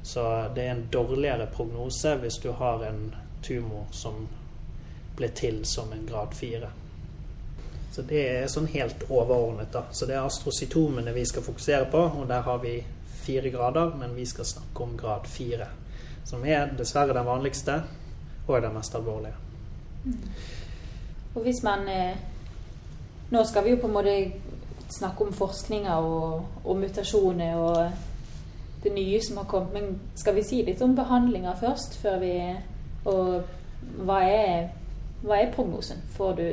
Så 0.04 0.24
det 0.56 0.64
er 0.64 0.72
en 0.72 0.88
dårligere 0.92 1.50
prognose 1.52 2.16
hvis 2.16 2.40
du 2.44 2.52
har 2.52 2.84
en 2.88 3.16
tumor 3.44 3.88
som 3.92 4.28
ble 5.18 5.28
til 5.36 5.66
som 5.66 5.92
en 5.94 6.06
grad 6.08 6.34
4. 6.34 6.70
Så 7.92 8.02
det 8.08 8.24
er 8.30 8.48
sånn 8.48 8.70
helt 8.72 9.04
overordnet, 9.10 9.72
da. 9.74 9.84
Så 9.92 10.06
det 10.06 10.16
er 10.16 10.24
astrocytomene 10.24 11.12
vi 11.16 11.26
skal 11.26 11.44
fokusere 11.44 11.90
på, 11.92 12.04
og 12.22 12.28
der 12.30 12.46
har 12.46 12.60
vi 12.64 12.78
fire 13.28 13.52
grader, 13.52 13.94
men 14.00 14.16
vi 14.16 14.26
skal 14.26 14.48
snakke 14.48 14.84
om 14.84 14.98
grad 14.98 15.28
4. 15.28 15.68
Som 16.28 16.46
er 16.46 16.72
dessverre 16.80 17.16
den 17.16 17.28
vanligste, 17.28 17.82
og 18.48 18.62
den 18.62 18.74
mest 18.74 18.96
alvorlige. 18.96 19.36
Og 21.36 21.42
hvis 21.42 21.64
man 21.64 21.88
eh, 21.88 22.18
Nå 23.30 23.44
skal 23.44 23.66
vi 23.66 23.70
jo 23.70 23.80
på 23.82 23.88
en 23.88 23.94
måte 23.94 24.12
snakke 24.90 25.26
om 25.26 25.34
forskninga 25.34 25.98
og, 26.00 26.46
og 26.64 26.78
mutasjoner 26.80 27.56
og 27.60 27.92
det 28.84 28.94
nye 28.96 29.20
som 29.22 29.38
har 29.38 29.50
kommet, 29.52 29.74
men 29.74 30.00
skal 30.16 30.36
vi 30.38 30.46
si 30.48 30.62
litt 30.64 30.82
om 30.82 30.96
behandlinga 30.96 31.58
først? 31.60 31.98
Før 32.02 32.20
vi 32.24 32.32
Og 33.06 33.44
hva 34.04 34.22
er, 34.24 34.70
hva 35.24 35.42
er 35.42 35.52
prognosen? 35.54 36.00
Får 36.16 36.34
du 36.40 36.48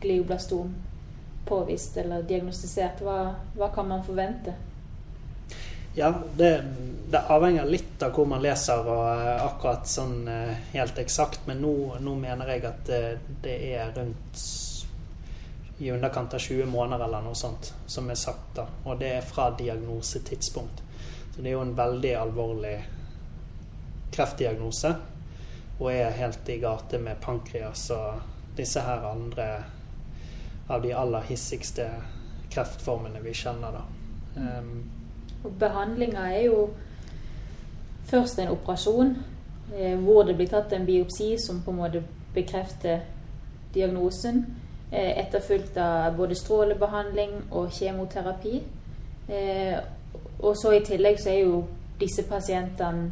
glioblastom 0.00 0.74
påvist 1.46 1.96
eller 1.96 2.22
diagnostisert? 2.28 3.00
Hva, 3.04 3.34
hva 3.56 3.68
kan 3.74 3.88
man 3.88 4.04
forvente? 4.04 4.54
Ja, 5.94 6.14
det, 6.36 6.64
det 7.10 7.20
avhenger 7.30 7.64
litt 7.64 8.02
av 8.02 8.16
hvor 8.16 8.26
man 8.26 8.42
leser, 8.42 8.82
og 8.82 9.04
eh, 9.12 9.44
akkurat 9.46 9.86
sånn 9.86 10.26
eh, 10.28 10.54
helt 10.72 10.98
eksakt. 10.98 11.44
Men 11.46 11.60
nå, 11.62 11.74
nå 12.02 12.14
mener 12.18 12.50
jeg 12.50 12.64
at 12.66 12.80
det, 12.88 13.02
det 13.44 13.58
er 13.76 13.92
rundt 13.94 14.42
i 15.78 15.90
underkant 15.90 16.34
av 16.34 16.42
20 16.42 16.66
måneder 16.70 17.04
eller 17.04 17.22
noe 17.22 17.38
sånt 17.38 17.72
som 17.86 18.10
er 18.10 18.18
sagt. 18.18 18.56
da, 18.58 18.66
Og 18.84 18.98
det 18.98 19.12
er 19.16 19.26
fra 19.26 19.52
diagnosetidspunkt. 19.58 20.82
Så 21.34 21.42
det 21.42 21.50
er 21.50 21.56
jo 21.56 21.62
en 21.62 21.76
veldig 21.78 22.12
alvorlig 22.18 22.74
kreftdiagnose. 24.14 24.94
Og 25.78 25.88
er 25.92 26.18
helt 26.18 26.48
i 26.50 26.58
gate 26.62 26.98
med 27.02 27.22
pankreas 27.22 27.88
og 27.94 28.58
disse 28.58 28.82
her 28.82 29.06
andre 29.10 29.48
av 30.70 30.82
de 30.82 30.92
aller 30.94 31.26
hissigste 31.30 31.88
kreftformene 32.50 33.22
vi 33.22 33.34
kjenner. 33.34 33.74
da. 33.74 33.86
Um, 34.34 35.03
Og 35.44 35.52
behandlinga 35.60 36.26
er 36.32 36.44
jo 36.46 36.68
først 38.04 38.38
en 38.38 38.48
operasjon 38.48 39.16
eh, 39.76 39.96
hvor 40.00 40.22
det 40.22 40.36
blir 40.36 40.48
tatt 40.48 40.72
en 40.72 40.86
biopsi 40.86 41.34
som 41.38 41.62
på 41.64 41.70
en 41.70 41.82
måte 41.82 42.04
bekrefter 42.34 43.00
diagnosen. 43.74 44.44
Eh, 44.90 45.18
etterfulgt 45.18 45.76
av 45.76 46.16
både 46.16 46.34
strålebehandling 46.34 47.30
og 47.50 47.72
kjemoterapi. 47.72 48.62
Eh, 49.28 49.78
og 50.38 50.56
så 50.56 50.72
i 50.76 50.84
tillegg 50.84 51.18
så 51.20 51.32
er 51.32 51.40
jo 51.40 51.64
disse 52.00 52.22
pasientene 52.28 53.10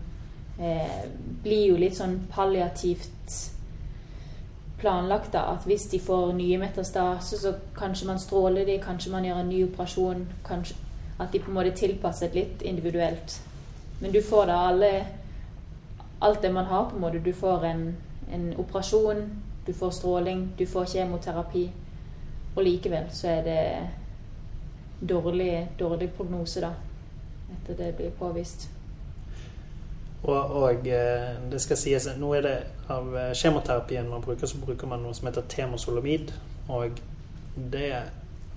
eh, 0.60 1.00
blir 1.42 1.72
jo 1.72 1.80
litt 1.80 1.96
sånn 1.96 2.20
palliativt 2.30 3.36
planlagt. 4.78 5.32
da, 5.32 5.48
At 5.56 5.66
hvis 5.66 5.88
de 5.90 5.98
får 5.98 6.32
nye 6.38 6.58
metastaser, 6.58 7.38
så 7.38 7.54
kanskje 7.78 8.06
man 8.06 8.18
stråler 8.18 8.66
de, 8.66 8.78
kanskje 8.82 9.12
man 9.12 9.24
gjør 9.24 9.42
en 9.42 9.48
ny 9.48 9.64
operasjon. 9.64 10.26
kanskje 10.44 10.74
At 11.22 11.32
de 11.32 11.40
på 11.40 11.50
en 11.52 11.56
måte 11.56 11.70
er 11.70 11.78
tilpasset 11.78 12.34
litt 12.34 12.62
individuelt. 12.66 13.38
Men 14.02 14.12
du 14.14 14.18
får 14.26 14.48
da 14.50 14.58
alle 14.68 14.92
alt 16.22 16.42
det 16.42 16.50
man 16.52 16.64
har, 16.70 16.90
på 16.90 16.96
en 16.96 17.00
måte. 17.00 17.22
Du 17.22 17.32
får 17.32 17.64
en, 17.66 17.96
en 18.32 18.54
operasjon, 18.58 19.24
du 19.66 19.72
får 19.74 19.90
stråling, 19.90 20.48
du 20.58 20.66
får 20.66 20.90
kjemoterapi. 20.96 21.64
Og 22.54 22.62
likevel 22.64 23.08
så 23.14 23.28
er 23.28 23.42
det 23.46 23.62
dårlig, 25.08 25.68
dårlig 25.78 26.10
prognose, 26.16 26.62
da. 26.62 26.72
Etter 27.52 27.78
det 27.78 27.92
blir 27.96 28.14
påvist. 28.18 28.68
Og, 30.22 30.50
og 30.62 30.86
eh, 30.86 31.32
det 31.50 31.58
skal 31.60 31.78
sies 31.80 32.06
Nå 32.14 32.28
er 32.38 32.44
det 32.46 32.54
av 32.92 33.08
eh, 33.18 33.32
kjemoterapien 33.34 34.06
man 34.08 34.22
bruker, 34.22 34.46
så 34.46 34.60
bruker 34.62 34.86
man 34.86 35.02
noe 35.02 35.14
som 35.18 35.26
heter 35.26 35.46
temosolomid. 35.50 36.30
Og 36.70 37.00
det, 37.56 37.90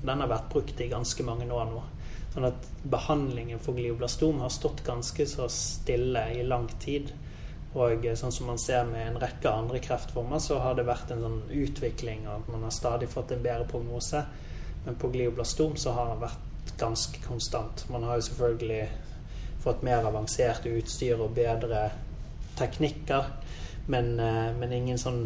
den 0.06 0.22
har 0.22 0.30
vært 0.30 0.52
brukt 0.54 0.82
i 0.82 0.92
ganske 0.92 1.26
mange 1.26 1.50
år 1.50 1.72
nå. 1.72 1.82
Sånn 2.36 2.50
at 2.50 2.66
behandlingen 2.84 3.62
for 3.64 3.78
glioblastom 3.78 4.42
har 4.44 4.52
stått 4.52 4.82
ganske 4.84 5.24
så 5.26 5.48
stille 5.52 6.26
i 6.36 6.42
lang 6.44 6.68
tid. 6.84 7.14
Og 7.76 8.04
eh, 8.06 8.18
sånn 8.20 8.34
som 8.36 8.50
man 8.52 8.60
ser 8.60 8.84
med 8.90 9.08
en 9.08 9.20
rekke 9.22 9.52
andre 9.52 9.80
kreftformer, 9.84 10.42
så 10.44 10.60
har 10.64 10.76
det 10.76 10.84
vært 10.88 11.14
en 11.16 11.24
sånn 11.24 11.40
utvikling, 11.52 12.26
og 12.28 12.50
man 12.52 12.68
har 12.68 12.76
stadig 12.76 13.08
fått 13.12 13.32
en 13.32 13.44
bedre 13.46 13.68
prognose. 13.72 14.26
Men 14.86 15.00
på 15.00 15.14
glioblastom 15.16 15.80
så 15.80 15.96
har 15.96 16.12
den 16.12 16.26
vært 16.26 16.76
ganske 16.80 17.24
konstant. 17.24 17.86
Man 17.90 18.04
har 18.04 18.20
jo 18.20 18.28
selvfølgelig 18.28 18.84
fått 19.64 19.88
mer 19.88 20.04
avansert 20.06 20.68
utstyr 20.70 21.24
og 21.24 21.34
bedre 21.40 21.88
teknikker. 22.60 23.32
Men, 23.88 24.20
eh, 24.20 24.52
men 24.60 24.76
ingen 24.76 25.00
sånn 25.00 25.24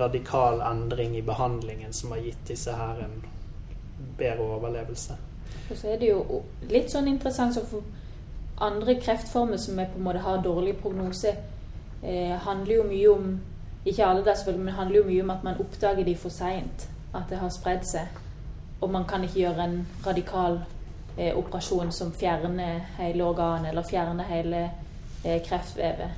radikal 0.00 0.64
endring 0.64 1.16
i 1.20 1.22
behandlingen 1.22 1.92
som 1.92 2.16
har 2.16 2.24
gitt 2.24 2.44
disse 2.48 2.72
her 2.72 3.04
en 3.04 3.16
bedre 4.16 4.52
overlevelse. 4.56 5.16
Og 5.70 5.76
så 5.76 5.92
er 5.92 5.98
det 6.00 6.10
jo 6.10 6.42
litt 6.70 6.90
sånn 6.92 7.08
interessant 7.10 7.54
så 7.56 7.64
for 7.66 7.82
andre 8.62 8.96
kreftformer 9.00 9.60
som 9.60 9.76
på 9.76 9.98
en 9.98 10.04
måte 10.06 10.24
har 10.24 10.42
dårlig 10.44 10.76
prognose, 10.80 11.34
eh, 12.02 12.36
handler 12.46 12.74
jo 12.74 12.88
mye 12.88 13.12
om 13.12 13.36
Ikke 13.86 14.02
alle 14.02 14.24
der 14.24 14.34
selvfølgelig, 14.34 14.64
men 14.64 14.74
handler 14.74 14.96
jo 14.96 15.04
mye 15.04 15.22
om 15.22 15.30
at 15.30 15.44
man 15.44 15.60
oppdager 15.60 16.04
de 16.04 16.14
for 16.16 16.28
seint. 16.28 16.88
At 17.14 17.28
det 17.30 17.38
har 17.38 17.48
spredd 17.48 17.84
seg. 17.86 18.06
og 18.80 18.90
man 18.90 19.04
kan 19.04 19.24
ikke 19.24 19.38
gjøre 19.38 19.64
en 19.64 19.86
radikal 20.06 20.58
eh, 21.16 21.36
operasjon 21.36 21.92
som 21.92 22.12
fjerner 22.12 22.80
hele 22.98 23.24
organet 23.24 23.70
eller 23.70 23.82
fjerner 23.82 24.24
hele 24.24 24.70
eh, 25.24 25.42
kreftvevet. 25.42 26.10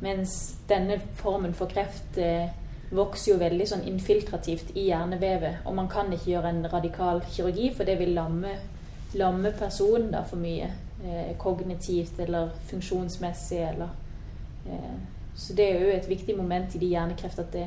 Mens 0.00 0.56
denne 0.68 1.00
formen 1.14 1.54
for 1.54 1.70
kreft 1.70 2.18
eh, 2.18 2.50
vokser 2.90 3.32
jo 3.32 3.38
veldig 3.40 3.66
sånn 3.68 3.86
infiltrativt 3.88 4.74
i 4.76 4.88
hjernevevet. 4.90 5.62
Og 5.64 5.74
man 5.74 5.88
kan 5.88 6.12
ikke 6.12 6.32
gjøre 6.34 6.52
en 6.52 6.66
radikal 6.72 7.22
kirurgi, 7.30 7.70
for 7.76 7.88
det 7.88 7.98
vil 8.00 8.14
lamme, 8.16 8.56
lamme 9.18 9.52
personen 9.58 10.10
da 10.12 10.24
for 10.28 10.40
mye. 10.40 10.70
Eh, 11.04 11.36
kognitivt 11.36 12.18
eller 12.18 12.50
funksjonsmessig 12.66 13.62
eller 13.62 13.88
eh, 14.66 14.98
Så 15.34 15.52
det 15.52 15.64
er 15.70 15.80
jo 15.80 15.88
et 15.90 16.08
viktig 16.08 16.36
moment 16.36 16.74
i 16.74 16.78
de 16.78 16.90
hjernekreft 16.92 17.40
at 17.42 17.52
det, 17.52 17.64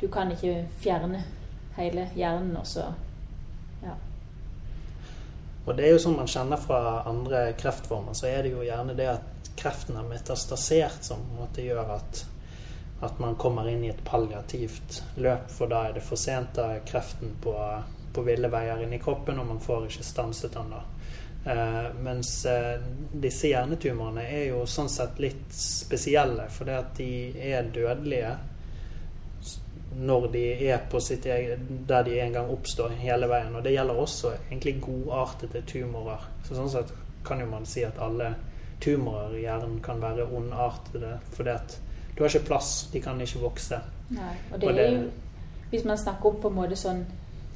du 0.00 0.06
kan 0.08 0.30
ikke 0.32 0.62
fjerne 0.80 1.20
hele 1.76 2.06
hjernen, 2.16 2.54
og 2.56 2.66
så 2.66 2.86
ja. 3.82 3.96
Og 5.66 5.76
det 5.76 5.84
er 5.84 5.92
jo 5.92 6.00
sånn 6.06 6.16
man 6.16 6.30
kjenner 6.30 6.62
fra 6.62 7.02
andre 7.10 7.50
kreftformer, 7.58 8.16
så 8.16 8.30
er 8.30 8.46
det 8.46 8.54
jo 8.54 8.64
gjerne 8.64 8.96
det 8.96 9.10
at 9.10 9.50
kreften 9.58 9.98
er 10.00 10.08
metastasert 10.08 11.04
som 11.04 11.24
måte 11.36 11.64
gjør 11.66 11.96
at, 11.98 12.22
at 13.04 13.20
man 13.20 13.36
kommer 13.36 13.68
inn 13.68 13.84
i 13.84 13.90
et 13.92 14.04
palliativt 14.06 15.02
løp, 15.20 15.50
for 15.52 15.68
da 15.68 15.88
er 15.88 15.98
det 15.98 16.04
for 16.06 16.20
sent. 16.20 16.54
Da 16.56 16.70
er 16.76 16.86
kreften 16.88 17.34
på, 17.42 17.56
på 18.16 18.24
ville 18.26 18.50
veier 18.52 18.82
inn 18.82 18.96
i 18.96 19.02
kroppen, 19.02 19.38
og 19.42 19.50
man 19.52 19.62
får 19.62 19.88
ikke 19.90 20.06
stanset 20.06 20.56
den 20.56 20.72
da. 20.72 20.82
Eh, 21.46 21.88
mens 22.02 22.30
eh, 22.50 22.80
disse 23.12 23.52
hjernetumorene 23.52 24.24
er 24.26 24.48
jo 24.48 24.64
sånn 24.66 24.90
sett 24.90 25.20
litt 25.22 25.52
spesielle, 25.54 26.48
fordi 26.50 26.72
at 26.74 26.94
de 26.98 27.10
er 27.52 27.68
dødelige 27.70 28.34
når 29.96 30.26
de 30.32 30.42
er 30.68 30.82
på 30.90 31.00
sitt 31.00 31.26
eget, 31.26 31.60
der 31.88 32.02
de 32.04 32.18
en 32.20 32.32
gang 32.32 32.50
oppstår 32.52 32.96
hele 33.00 33.28
veien. 33.30 33.54
Og 33.56 33.62
det 33.64 33.72
gjelder 33.72 34.00
også 34.00 34.32
egentlig 34.34 34.74
godartede 34.84 35.62
tumorer. 35.70 36.26
Så 36.44 36.58
sånn 36.58 36.72
sett 36.72 36.92
kan 37.26 37.40
jo 37.40 37.46
man 37.48 37.64
si 37.66 37.84
at 37.86 37.98
alle 38.02 38.34
tumorer 38.82 39.38
i 39.38 39.44
hjernen 39.46 39.78
kan 39.84 40.02
være 40.02 40.26
ondartede. 40.26 41.14
Fordi 41.36 41.54
at 41.54 41.78
du 42.16 42.24
har 42.24 42.32
ikke 42.32 42.48
plass, 42.50 42.72
de 42.92 43.00
kan 43.00 43.20
ikke 43.20 43.40
vokse. 43.44 43.78
Nei, 44.16 44.34
og 44.50 44.60
det, 44.60 44.66
og 44.68 44.74
det 44.74 44.84
er 44.84 44.98
jo 44.98 45.06
Hvis 45.70 45.84
man 45.84 45.98
snakker 45.98 46.28
om 46.28 46.36
på 46.42 46.50
en 46.52 46.54
måte 46.54 46.76
sånn 46.78 47.00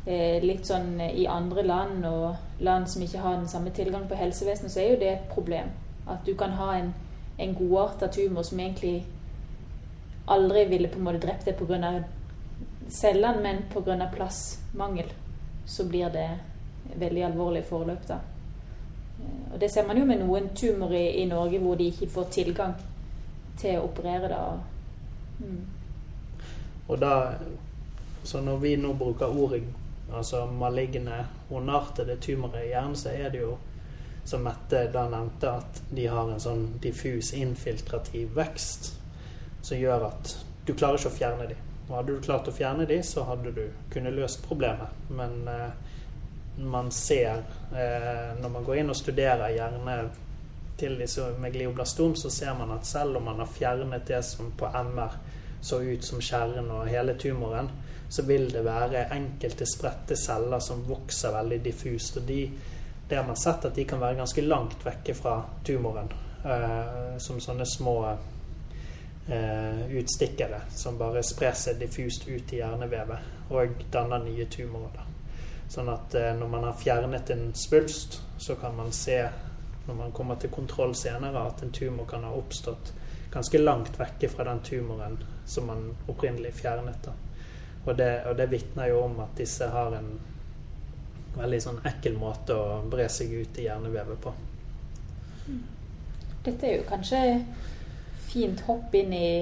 eh, 0.06 0.42
litt 0.42 0.66
sånn 0.66 1.00
eh, 1.00 1.14
i 1.22 1.26
andre 1.26 1.62
land, 1.66 2.04
og 2.06 2.62
land 2.64 2.88
som 2.88 3.02
ikke 3.02 3.22
har 3.22 3.36
den 3.36 3.48
samme 3.48 3.70
tilgang 3.70 4.08
på 4.08 4.18
helsevesenet, 4.18 4.72
så 4.72 4.80
er 4.80 4.90
jo 4.92 5.00
det 5.00 5.12
et 5.12 5.30
problem. 5.34 5.72
At 6.08 6.24
du 6.26 6.34
kan 6.34 6.56
ha 6.58 6.74
en, 6.78 6.92
en 7.38 7.54
godarta 7.54 8.08
tumor 8.08 8.42
som 8.42 8.60
egentlig 8.60 9.04
aldri 10.30 10.64
ville 10.70 10.88
på 10.88 10.98
en 10.98 11.08
måte 11.08 11.22
drept 11.24 11.48
deg 11.48 11.58
pga 11.58 12.04
cellene, 12.90 13.42
men 13.42 13.62
pga. 13.70 14.08
plassmangel 14.14 15.12
så 15.66 15.84
blir 15.84 16.10
det 16.10 16.28
veldig 16.98 17.22
alvorlig 17.22 17.64
forløp. 17.64 18.08
da. 18.08 18.18
Eh, 19.20 19.52
og 19.54 19.60
Det 19.60 19.70
ser 19.70 19.86
man 19.86 19.98
jo 19.98 20.04
med 20.04 20.18
noen 20.18 20.48
tumorer 20.54 21.10
i, 21.14 21.24
Norge 21.24 21.58
hvor 21.58 21.74
de 21.74 21.84
ikke 21.84 22.10
får 22.10 22.24
tilgang 22.30 22.74
til 23.58 23.78
å 23.78 23.84
operere. 23.84 24.28
da. 24.28 24.58
Mm. 25.38 25.66
Og 26.88 26.98
da, 26.98 27.32
så 28.24 28.40
Når 28.40 28.56
vi 28.56 28.76
nå 28.76 28.92
bruker 28.92 29.26
ordet 29.26 29.62
altså 30.14 30.44
maligne, 30.46 31.25
ondartede 31.51 32.16
tumorer 32.23 32.64
i 32.64 32.70
hjernen, 32.73 32.96
så 32.96 33.12
er 33.14 33.31
det 33.31 33.42
jo 33.42 33.57
som 34.25 34.44
Mette 34.44 34.85
da 34.92 35.07
nevnte, 35.11 35.51
at 35.51 35.83
de 35.90 36.07
har 36.07 36.29
en 36.31 36.42
sånn 36.42 36.66
diffus 36.83 37.33
infiltrativ 37.35 38.35
vekst 38.37 38.92
som 39.62 39.79
gjør 39.79 40.07
at 40.11 40.35
du 40.66 40.75
klarer 40.75 41.01
ikke 41.01 41.11
å 41.11 41.16
fjerne 41.16 41.49
dem. 41.51 41.68
Og 41.88 41.96
hadde 41.96 42.14
du 42.14 42.25
klart 42.25 42.49
å 42.49 42.55
fjerne 42.55 42.87
de, 42.87 43.01
så 43.03 43.25
hadde 43.27 43.53
du 43.57 43.64
kunnet 43.90 44.14
løst 44.14 44.44
problemet. 44.46 44.92
Men 45.11 45.40
eh, 45.51 45.73
man 46.61 46.90
ser 46.94 47.42
eh, 47.75 48.37
Når 48.38 48.53
man 48.53 48.64
går 48.64 48.83
inn 48.83 48.92
og 48.92 48.99
studerer 48.99 49.57
hjerne 49.57 49.96
til 50.81 50.96
disse 51.01 51.27
med 51.40 51.53
glioblastom, 51.53 52.14
så 52.16 52.31
ser 52.31 52.55
man 52.57 52.70
at 52.77 52.87
selv 52.87 53.18
om 53.18 53.27
man 53.29 53.42
har 53.42 53.51
fjernet 53.51 54.07
det 54.09 54.23
som 54.25 54.53
på 54.57 54.70
MR 54.70 55.18
så 55.61 55.83
ut 55.83 56.05
som 56.05 56.23
kjernen 56.25 56.70
og 56.73 56.88
hele 56.88 57.14
tumoren, 57.20 57.68
så 58.11 58.23
vil 58.27 58.49
det 58.51 58.64
være 58.66 59.07
enkelte 59.14 59.66
spredte 59.70 60.16
celler 60.18 60.59
som 60.59 60.83
vokser 60.88 61.31
veldig 61.35 61.61
diffust. 61.62 62.16
Og 62.18 62.27
de, 62.27 62.40
det 63.09 63.16
har 63.16 63.27
man 63.27 63.38
sett 63.38 63.68
at 63.68 63.77
de 63.77 63.85
kan 63.87 64.03
være 64.03 64.18
ganske 64.18 64.42
langt 64.42 64.83
vekke 64.87 65.14
fra 65.14 65.37
tumoren. 65.66 66.11
Eh, 66.44 67.18
som 67.18 67.38
sånne 67.40 67.66
små 67.68 67.94
eh, 69.29 69.83
utstikkere 70.01 70.62
som 70.73 70.99
bare 70.99 71.23
sprer 71.23 71.53
seg 71.53 71.79
diffust 71.79 72.27
ut 72.29 72.55
i 72.55 72.62
hjernevevet 72.62 73.53
og 73.53 73.85
danner 73.92 74.25
nye 74.25 74.49
tumorer. 74.51 75.07
Sånn 75.70 75.92
at 75.92 76.16
eh, 76.18 76.33
når 76.35 76.51
man 76.51 76.66
har 76.66 76.79
fjernet 76.81 77.31
en 77.31 77.51
svulst, 77.55 78.23
så 78.40 78.57
kan 78.59 78.75
man 78.75 78.90
se 78.96 79.20
når 79.87 79.94
man 79.94 80.12
kommer 80.16 80.40
til 80.40 80.51
kontroll 80.51 80.94
senere, 80.99 81.46
at 81.46 81.62
en 81.62 81.73
tumor 81.75 82.11
kan 82.11 82.25
ha 82.27 82.35
oppstått 82.35 82.92
ganske 83.31 83.59
langt 83.59 83.99
vekke 84.01 84.29
fra 84.33 84.44
den 84.51 84.61
tumoren 84.66 85.18
som 85.46 85.66
man 85.70 85.90
opprinnelig 86.09 86.57
fjernet. 86.59 87.05
Da. 87.05 87.14
Og 87.87 87.97
det, 87.97 88.11
og 88.29 88.37
det 88.37 88.51
vitner 88.51 88.90
jo 88.90 89.05
om 89.07 89.21
at 89.25 89.33
disse 89.38 89.66
har 89.73 89.95
en 89.97 90.11
veldig 91.37 91.61
sånn 91.62 91.81
ekkel 91.88 92.19
måte 92.21 92.57
å 92.57 92.81
bre 92.90 93.07
seg 93.12 93.33
ut 93.33 93.59
i 93.61 93.66
hjernevevet 93.69 94.21
på. 94.21 94.33
Dette 96.45 96.66
er 96.66 96.79
jo 96.79 96.87
kanskje 96.88 97.21
fint 98.31 98.61
hopp 98.66 98.95
inn 98.97 99.12
i 99.16 99.33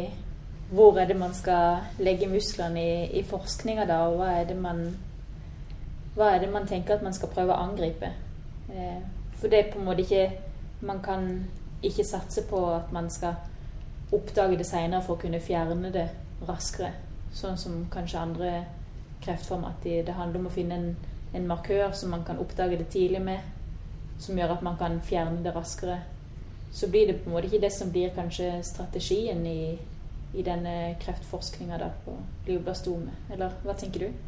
hvor 0.70 0.98
er 1.00 1.08
det 1.08 1.16
man 1.16 1.34
skal 1.34 1.84
legge 2.04 2.28
musklene 2.28 2.80
i, 2.80 2.96
i 3.20 3.22
forskninga 3.24 3.86
da, 3.88 4.02
og 4.08 4.18
hva 4.20 4.32
er, 4.42 4.50
man, 4.60 4.82
hva 6.16 6.34
er 6.34 6.42
det 6.44 6.50
man 6.52 6.68
tenker 6.68 6.98
at 6.98 7.04
man 7.04 7.16
skal 7.16 7.32
prøve 7.32 7.54
å 7.54 7.68
angripe. 7.70 8.10
Eh, 8.68 8.98
for 9.40 9.48
det 9.48 9.62
er 9.62 9.70
på 9.72 9.80
en 9.80 9.88
måte 9.88 10.04
ikke 10.04 10.44
Man 10.78 11.00
kan 11.02 11.24
ikke 11.82 12.04
satse 12.06 12.44
på 12.46 12.58
at 12.70 12.92
man 12.94 13.08
skal 13.10 13.34
oppdage 14.14 14.58
det 14.60 14.66
seinere 14.66 15.02
for 15.02 15.16
å 15.16 15.18
kunne 15.18 15.40
fjerne 15.42 15.90
det 15.90 16.04
raskere. 16.46 16.92
Sånn 17.34 17.58
som 17.60 17.80
kanskje 17.92 18.20
andre 18.20 18.52
kreftformer. 19.24 19.74
At 19.74 19.84
det 19.84 20.16
handler 20.16 20.40
om 20.40 20.50
å 20.50 20.54
finne 20.54 20.78
en, 20.78 20.92
en 21.34 21.48
markør 21.48 21.92
som 21.96 22.14
man 22.14 22.24
kan 22.24 22.38
oppdage 22.40 22.78
det 22.80 22.90
tidlig 22.94 23.20
med, 23.24 23.40
som 24.18 24.38
gjør 24.38 24.56
at 24.56 24.64
man 24.66 24.78
kan 24.78 25.00
fjerne 25.04 25.42
det 25.44 25.54
raskere 25.54 26.00
så 26.72 26.88
blir 26.88 27.06
det 27.06 27.12
på 27.12 27.30
en 27.30 27.36
måte 27.36 27.48
ikke 27.48 27.62
det 27.64 27.72
som 27.72 27.90
blir 27.92 28.14
kanskje 28.14 28.62
strategien 28.62 29.46
i, 29.46 29.78
i 30.34 30.42
denne 30.44 30.94
kreftforskninga 31.00 31.78
på 32.04 32.16
glioblastome. 32.46 33.14
Eller 33.32 33.54
hva 33.64 33.76
tenker 33.78 34.06
du? 34.08 34.24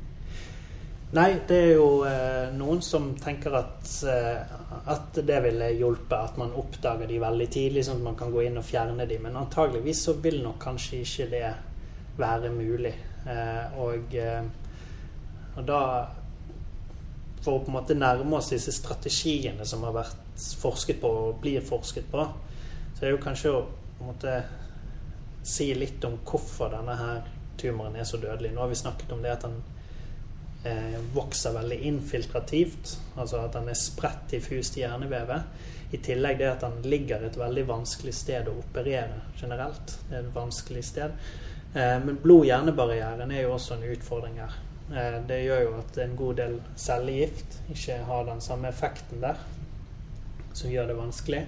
Nei, 1.10 1.30
det 1.48 1.56
er 1.58 1.72
jo 1.74 2.04
eh, 2.06 2.52
noen 2.54 2.78
som 2.86 3.08
tenker 3.18 3.56
at, 3.58 3.88
eh, 4.06 4.52
at 4.94 5.18
det 5.26 5.40
ville 5.42 5.72
hjulpet 5.74 6.14
at 6.16 6.36
man 6.38 6.54
oppdager 6.54 7.10
de 7.10 7.18
veldig 7.18 7.48
tidlig, 7.50 7.82
sånn 7.86 7.98
at 7.98 8.06
man 8.12 8.18
kan 8.18 8.30
gå 8.30 8.44
inn 8.46 8.60
og 8.60 8.66
fjerne 8.66 9.08
de. 9.10 9.18
Men 9.18 9.40
antageligvis 9.40 10.04
så 10.06 10.14
vil 10.22 10.38
nok 10.44 10.60
kanskje 10.62 11.02
ikke 11.02 11.26
det 11.32 11.48
være 12.20 12.52
mulig. 12.54 12.94
Eh, 13.26 13.80
og, 13.80 14.14
eh, 14.14 14.44
og 15.56 15.66
da 15.68 15.82
For 17.40 17.56
å 17.56 17.60
på 17.64 17.70
en 17.70 17.78
måte 17.78 17.94
nærme 17.96 18.36
oss 18.36 18.50
disse 18.52 18.72
strategiene 18.76 19.64
som 19.64 19.80
har 19.86 19.94
vært 19.96 20.42
forsket 20.60 20.98
på 21.00 21.08
og 21.08 21.38
blir 21.40 21.62
forsket 21.64 22.10
på. 22.12 22.26
Så 22.92 23.06
er 23.06 23.14
jo 23.14 23.22
kanskje 23.22 23.52
å 23.54 23.62
på 23.64 24.04
en 24.04 24.10
måte 24.10 24.34
si 25.42 25.70
litt 25.72 26.04
om 26.04 26.18
hvorfor 26.20 26.68
denne 26.74 26.98
her 27.00 27.22
tumoren 27.60 27.96
er 27.96 28.04
så 28.04 28.20
dødelig. 28.20 28.52
Nå 28.52 28.60
har 28.60 28.68
vi 28.68 28.76
snakket 28.76 29.12
om 29.12 29.22
det 29.24 29.32
at 29.32 29.46
den 29.46 29.56
eh, 30.64 30.98
vokser 31.14 31.56
veldig 31.56 31.80
infiltrativt, 31.90 32.98
altså 33.16 33.44
at 33.44 33.56
den 33.56 33.68
er 33.72 33.78
spredt 33.78 34.30
diffust 34.32 34.76
i 34.76 34.84
hjernevevet. 34.84 35.68
I 35.90 35.98
tillegg 36.04 36.38
det 36.38 36.50
at 36.52 36.64
den 36.64 36.76
ligger 36.86 37.24
et 37.26 37.38
veldig 37.38 37.66
vanskelig 37.68 38.14
sted 38.14 38.48
å 38.48 38.58
operere 38.60 39.24
generelt. 39.40 39.96
Det 40.08 40.18
er 40.18 40.26
et 40.26 40.34
vanskelig 40.34 40.84
sted. 40.86 41.16
Eh, 41.74 41.98
men 42.04 42.18
blod-hjernebarrieren 42.22 43.30
er 43.30 43.44
jo 43.44 43.54
også 43.54 43.76
en 43.76 43.86
utfordring 43.92 44.40
her. 44.42 44.56
Eh, 44.90 45.18
det 45.28 45.42
gjør 45.44 45.60
jo 45.62 45.74
at 45.78 45.98
en 46.02 46.16
god 46.18 46.40
del 46.40 46.56
cellegift 46.76 47.60
ikke 47.70 48.00
har 48.08 48.26
den 48.26 48.42
samme 48.42 48.72
effekten 48.72 49.22
der 49.22 49.38
som 50.52 50.70
gjør 50.70 50.90
det 50.90 50.96
vanskelig. 50.98 51.44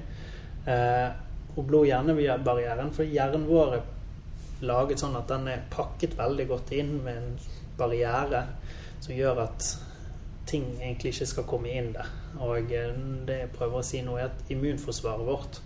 Eh, 0.70 1.08
og 1.56 1.66
blod-hjernebarrieren, 1.66 2.92
for 2.94 3.04
hjernen 3.04 3.48
vår 3.48 3.74
er 3.80 3.88
laget 4.62 5.02
sånn 5.02 5.18
at 5.18 5.26
den 5.28 5.48
er 5.50 5.64
pakket 5.72 6.14
veldig 6.16 6.46
godt 6.52 6.70
inn 6.76 6.94
med 7.02 7.18
en 7.18 7.32
barriere 7.76 8.44
som 9.02 9.16
gjør 9.16 9.42
at 9.48 9.66
ting 10.46 10.68
egentlig 10.78 11.12
ikke 11.16 11.28
skal 11.32 11.48
komme 11.50 11.72
inn 11.74 11.90
der. 11.96 12.08
Og 12.38 12.70
det 12.70 13.38
jeg 13.40 13.50
prøver 13.56 13.80
å 13.80 13.86
si 13.86 14.04
nå, 14.06 14.14
er 14.16 14.30
at 14.30 14.54
immunforsvaret 14.54 15.26
vårt, 15.26 15.58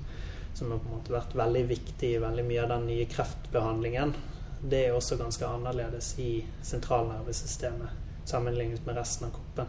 som 0.56 0.72
har 0.72 0.80
på 0.80 0.88
en 0.88 0.96
måte 0.96 1.12
vært 1.12 1.36
veldig 1.36 1.62
viktig 1.68 2.14
i 2.14 2.22
veldig 2.22 2.46
mye 2.48 2.64
av 2.64 2.72
den 2.72 2.88
nye 2.88 3.06
kreftbehandlingen, 3.12 4.14
det 4.62 4.86
er 4.86 4.96
også 4.96 5.18
ganske 5.20 5.46
annerledes 5.46 6.14
i 6.22 6.30
sentralnervesystemet 6.64 8.04
sammenlignet 8.26 8.86
med 8.86 8.96
resten 8.96 9.26
av 9.26 9.36
kroppen. 9.36 9.66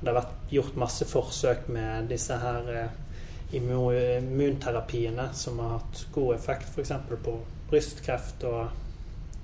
Det 0.00 0.10
har 0.10 0.18
vært 0.20 0.52
gjort 0.52 0.76
masse 0.78 1.06
forsøk 1.08 1.68
med 1.72 2.10
disse 2.12 2.36
her 2.38 2.70
eh, 2.70 3.00
immunterapiene 3.56 5.28
som 5.34 5.58
har 5.62 5.78
hatt 5.78 6.04
god 6.14 6.34
effekt, 6.36 6.70
f.eks. 6.70 6.92
på 7.24 7.36
brystkreft 7.70 8.44
og, 8.48 8.68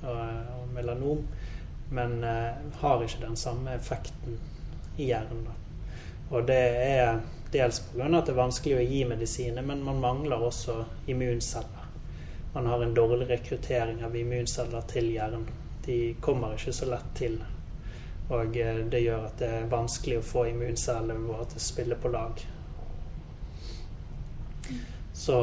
og, 0.02 0.20
og, 0.60 0.66
melanom, 0.74 1.24
men 1.90 2.20
uh, 2.22 2.54
har 2.82 3.02
ikke 3.02 3.24
den 3.24 3.36
samme 3.36 3.74
effekten 3.74 4.38
i 4.96 5.08
hjernen. 5.08 5.42
Da. 5.46 5.54
Og 6.30 6.46
det 6.46 6.60
er 6.84 7.20
dels 7.50 7.80
pga. 7.90 8.06
at 8.06 8.28
det 8.28 8.34
er 8.34 8.38
vanskelig 8.38 8.76
å 8.78 8.86
gi 8.86 9.04
medisiner, 9.10 9.66
men 9.66 9.82
man 9.86 10.02
mangler 10.02 10.42
også 10.50 10.84
immunceller. 11.10 11.79
Man 12.52 12.66
har 12.66 12.82
en 12.82 12.94
dårlig 12.94 13.30
rekruttering 13.30 14.04
av 14.04 14.16
immunceller 14.16 14.86
til 14.90 15.12
hjernen. 15.14 15.46
De 15.84 16.14
kommer 16.20 16.56
ikke 16.56 16.72
så 16.74 16.88
lett 16.90 17.12
til. 17.14 17.38
Og 18.30 18.56
eh, 18.56 18.82
det 18.90 19.04
gjør 19.04 19.26
at 19.26 19.38
det 19.42 19.50
er 19.60 19.70
vanskelig 19.70 20.18
å 20.20 20.26
få 20.26 20.46
immuncellene 20.50 21.28
våre 21.28 21.46
til 21.50 21.62
å 21.62 21.66
spille 21.66 21.98
på 21.98 22.10
lag. 22.10 22.42
Så 25.20 25.38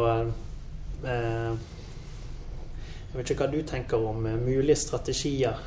eh, 1.06 1.52
Jeg 3.08 3.16
vet 3.16 3.30
ikke 3.32 3.44
hva 3.44 3.52
du 3.52 3.60
tenker 3.68 4.08
om 4.10 4.26
eh, 4.26 4.40
mulige 4.40 4.80
strategier 4.80 5.60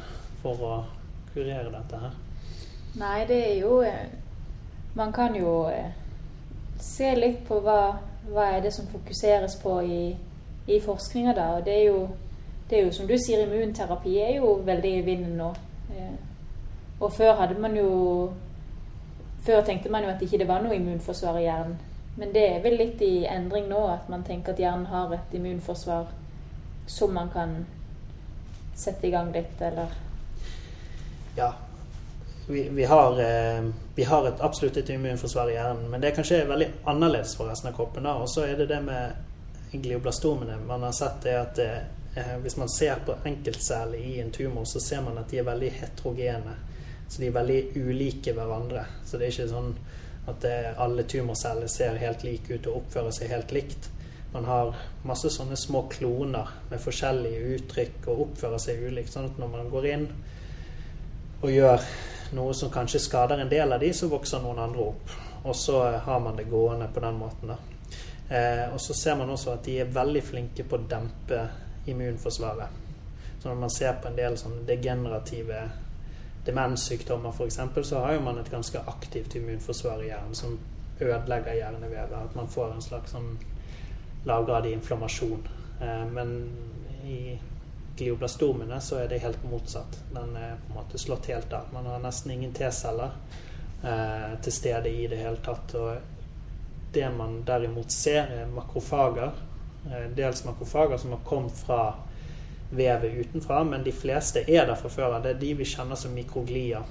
for 0.42 0.64
å 0.64 0.74
kurere 1.35 1.70
dette 1.72 2.00
her? 2.05 2.16
Nei, 2.98 3.24
det 3.29 3.38
er 3.53 3.57
jo 3.61 3.81
eh, 3.87 4.09
Man 4.96 5.12
kan 5.12 5.37
jo 5.38 5.68
eh, 5.70 5.92
se 6.81 7.12
litt 7.14 7.44
på 7.46 7.61
hva, 7.62 7.83
hva 8.26 8.48
er 8.57 8.64
det 8.64 8.72
som 8.74 8.88
fokuseres 8.90 9.55
på 9.62 9.76
i, 9.85 10.03
i 10.70 10.80
forskninga 10.80 11.35
da. 11.37 11.48
Og 11.59 11.64
det 11.66 11.74
er, 11.76 11.85
jo, 11.90 12.09
det 12.70 12.78
er 12.78 12.87
jo 12.87 12.94
som 12.94 13.09
du 13.09 13.16
sier, 13.18 13.44
immunterapi 13.44 14.16
er 14.22 14.37
jo 14.38 14.54
veldig 14.66 14.94
i 14.98 15.04
vinden 15.06 15.37
nå. 15.40 15.52
Og 17.00 17.12
før 17.12 17.35
hadde 17.35 17.61
man 17.61 17.76
jo 17.76 18.33
Før 19.40 19.62
tenkte 19.64 19.88
man 19.88 20.04
jo 20.04 20.11
at 20.11 20.22
ikke 20.22 20.38
det 20.38 20.48
var 20.48 20.61
noe 20.61 20.76
immunforsvar 20.76 21.38
i 21.40 21.46
hjernen. 21.46 21.78
Men 22.16 22.35
det 22.35 22.42
er 22.44 22.59
vel 22.61 22.74
litt 22.76 23.00
i 23.00 23.24
endring 23.24 23.70
nå, 23.70 23.78
at 23.88 24.09
man 24.12 24.20
tenker 24.26 24.52
at 24.52 24.61
hjernen 24.61 24.85
har 24.90 25.14
et 25.16 25.33
immunforsvar 25.33 26.11
som 26.87 27.14
man 27.16 27.30
kan 27.33 27.54
sette 28.76 29.09
i 29.09 29.11
gang 29.14 29.33
litt, 29.33 29.56
eller 29.61 29.96
Ja. 31.38 31.52
Vi, 32.48 32.68
vi, 32.68 32.85
har, 32.85 33.20
eh, 33.20 33.64
vi 33.94 34.04
har 34.04 34.28
et, 34.28 34.40
absolutt 34.40 34.76
et 34.76 34.90
immunforsvar 34.90 35.48
i 35.48 35.56
hjernen, 35.56 35.88
men 35.90 36.02
det 36.02 36.11
er 36.11 36.16
kanskje 36.18 36.44
veldig 36.48 36.68
annerledes 36.92 37.33
for 37.37 37.48
resten 37.48 37.72
av 37.72 37.76
kroppen. 37.76 38.06
Og 38.06 38.28
så 38.28 38.44
er 38.44 38.56
det 38.59 38.68
det 38.68 38.83
med 38.85 39.12
glioblastomene. 39.72 40.56
Man 40.66 40.83
har 40.83 40.92
sett 40.92 41.22
det 41.22 41.37
at 41.38 41.59
eh, 41.59 42.37
hvis 42.42 42.56
man 42.56 42.68
ser 42.68 43.02
på 43.06 43.14
enkeltceller 43.24 43.98
i 43.98 44.18
en 44.20 44.30
tumor, 44.30 44.64
så 44.64 44.80
ser 44.80 45.02
man 45.06 45.18
at 45.18 45.30
de 45.30 45.38
er 45.38 45.46
veldig 45.46 45.70
heterogene. 45.70 46.56
Så 47.09 47.22
de 47.22 47.26
er 47.26 47.38
veldig 47.38 47.61
ulike 47.74 48.35
hverandre. 48.35 48.85
Så 49.04 49.18
det 49.18 49.26
er 49.28 49.35
ikke 49.35 49.48
sånn 49.50 49.72
at 50.30 50.42
det, 50.42 50.74
alle 50.78 51.06
tumorceller 51.09 51.70
ser 51.70 51.98
helt 51.98 52.22
like 52.26 52.54
ut 52.54 52.68
og 52.70 52.83
oppfører 52.83 53.14
seg 53.14 53.33
helt 53.33 53.54
likt. 53.54 53.90
Man 54.33 54.46
har 54.46 54.76
masse 55.02 55.30
sånne 55.35 55.56
små 55.59 55.88
kloner 55.90 56.52
med 56.70 56.83
forskjellige 56.83 57.56
uttrykk 57.56 58.06
og 58.12 58.26
oppfører 58.26 58.62
seg 58.62 58.85
ulikt. 58.87 59.11
Sånn 59.14 59.26
at 59.33 59.40
når 59.42 59.50
man 59.56 59.72
går 59.72 59.88
inn 59.90 60.06
og 61.40 61.50
gjør 61.50 61.90
noe 62.37 62.54
som 62.54 62.70
kanskje 62.70 63.02
skader 63.02 63.42
en 63.42 63.50
del 63.50 63.74
av 63.74 63.83
de, 63.83 63.90
så 63.96 64.11
vokser 64.11 64.42
noen 64.44 64.62
andre 64.62 64.87
opp. 64.92 65.18
Og 65.40 65.56
så 65.56 65.83
har 66.04 66.22
man 66.22 66.38
det 66.38 66.50
gående 66.50 66.87
på 66.94 67.02
den 67.02 67.18
måten. 67.18 67.54
da. 67.54 67.69
Eh, 68.30 68.72
og 68.72 68.80
så 68.80 68.94
ser 68.94 69.16
man 69.18 69.30
også 69.30 69.56
at 69.56 69.64
de 69.66 69.80
er 69.82 69.94
veldig 69.94 70.22
flinke 70.22 70.64
på 70.64 70.78
å 70.78 70.86
dempe 70.90 71.42
immunforsvaret. 71.90 72.78
Så 73.40 73.48
når 73.48 73.62
man 73.62 73.72
ser 73.74 73.96
på 73.98 74.10
en 74.10 74.18
del 74.18 74.36
sånn 74.38 74.60
degenerative 74.68 75.64
demenssykdommer 76.46 77.34
f.eks., 77.34 77.58
så 77.88 78.04
har 78.04 78.14
jo 78.14 78.24
man 78.24 78.38
et 78.38 78.50
ganske 78.52 78.82
aktivt 78.92 79.34
immunforsvar 79.34 80.04
i 80.04 80.10
hjernen 80.12 80.36
som 80.36 80.58
ødelegger 81.00 81.58
hjernevevet. 81.58 82.16
At 82.30 82.36
man 82.38 82.48
får 82.48 82.74
en 82.74 82.84
slags 82.84 83.16
sånn 83.16 83.32
lavgradig 84.28 84.76
inflammasjon. 84.78 85.48
Eh, 85.80 86.06
men 86.14 86.36
i 87.04 87.38
glioblastomene 87.96 88.78
så 88.80 89.02
er 89.02 89.10
det 89.10 89.24
helt 89.24 89.42
motsatt. 89.44 89.98
Den 90.14 90.36
er 90.36 90.56
på 90.60 90.70
en 90.70 90.78
måte 90.78 90.98
slått 90.98 91.32
helt 91.32 91.52
av. 91.52 91.72
Man 91.72 91.88
har 91.90 91.98
nesten 92.04 92.36
ingen 92.36 92.54
T-celler 92.56 93.10
eh, 93.82 94.38
til 94.44 94.52
stede 94.52 94.92
i 94.92 95.06
det 95.10 95.18
hele 95.20 95.42
tatt. 95.44 95.74
Og 95.80 96.19
det 96.92 97.11
man 97.16 97.42
derimot 97.46 97.90
ser, 97.92 98.22
er 98.22 98.46
makrofager. 98.46 99.33
Eh, 99.87 100.11
dels 100.16 100.44
makrofager 100.44 100.96
som 100.96 101.11
har 101.11 101.20
kommet 101.24 101.53
fra 101.53 101.94
vevet 102.70 103.12
utenfra, 103.12 103.64
men 103.64 103.85
de 103.85 103.92
fleste 103.92 104.44
er 104.50 104.66
der 104.66 104.74
fra 104.74 104.88
før 104.88 105.16
av. 105.16 105.22
Det 105.22 105.35
er 105.35 105.40
de 105.40 105.55
vi 105.59 105.66
kjenner 105.66 105.98
som 105.98 106.14
mikroglia. 106.14 106.83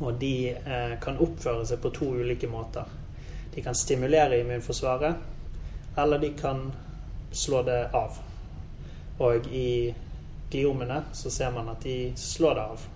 Og 0.00 0.14
de 0.20 0.34
eh, 0.52 0.94
kan 1.00 1.20
oppføre 1.20 1.66
seg 1.68 1.82
på 1.82 1.92
to 1.96 2.12
ulike 2.22 2.48
måter. 2.48 2.88
De 3.54 3.62
kan 3.62 3.76
stimulere 3.76 4.40
immunforsvaret, 4.40 5.16
eller 5.96 6.18
de 6.18 6.32
kan 6.38 6.70
slå 7.32 7.62
det 7.62 7.82
av. 7.96 8.16
Og 9.20 9.46
i 9.52 9.92
gliomene 10.50 11.02
så 11.12 11.30
ser 11.30 11.52
man 11.52 11.68
at 11.72 11.84
de 11.84 12.12
slår 12.16 12.56
det 12.56 12.64
av. 12.74 12.86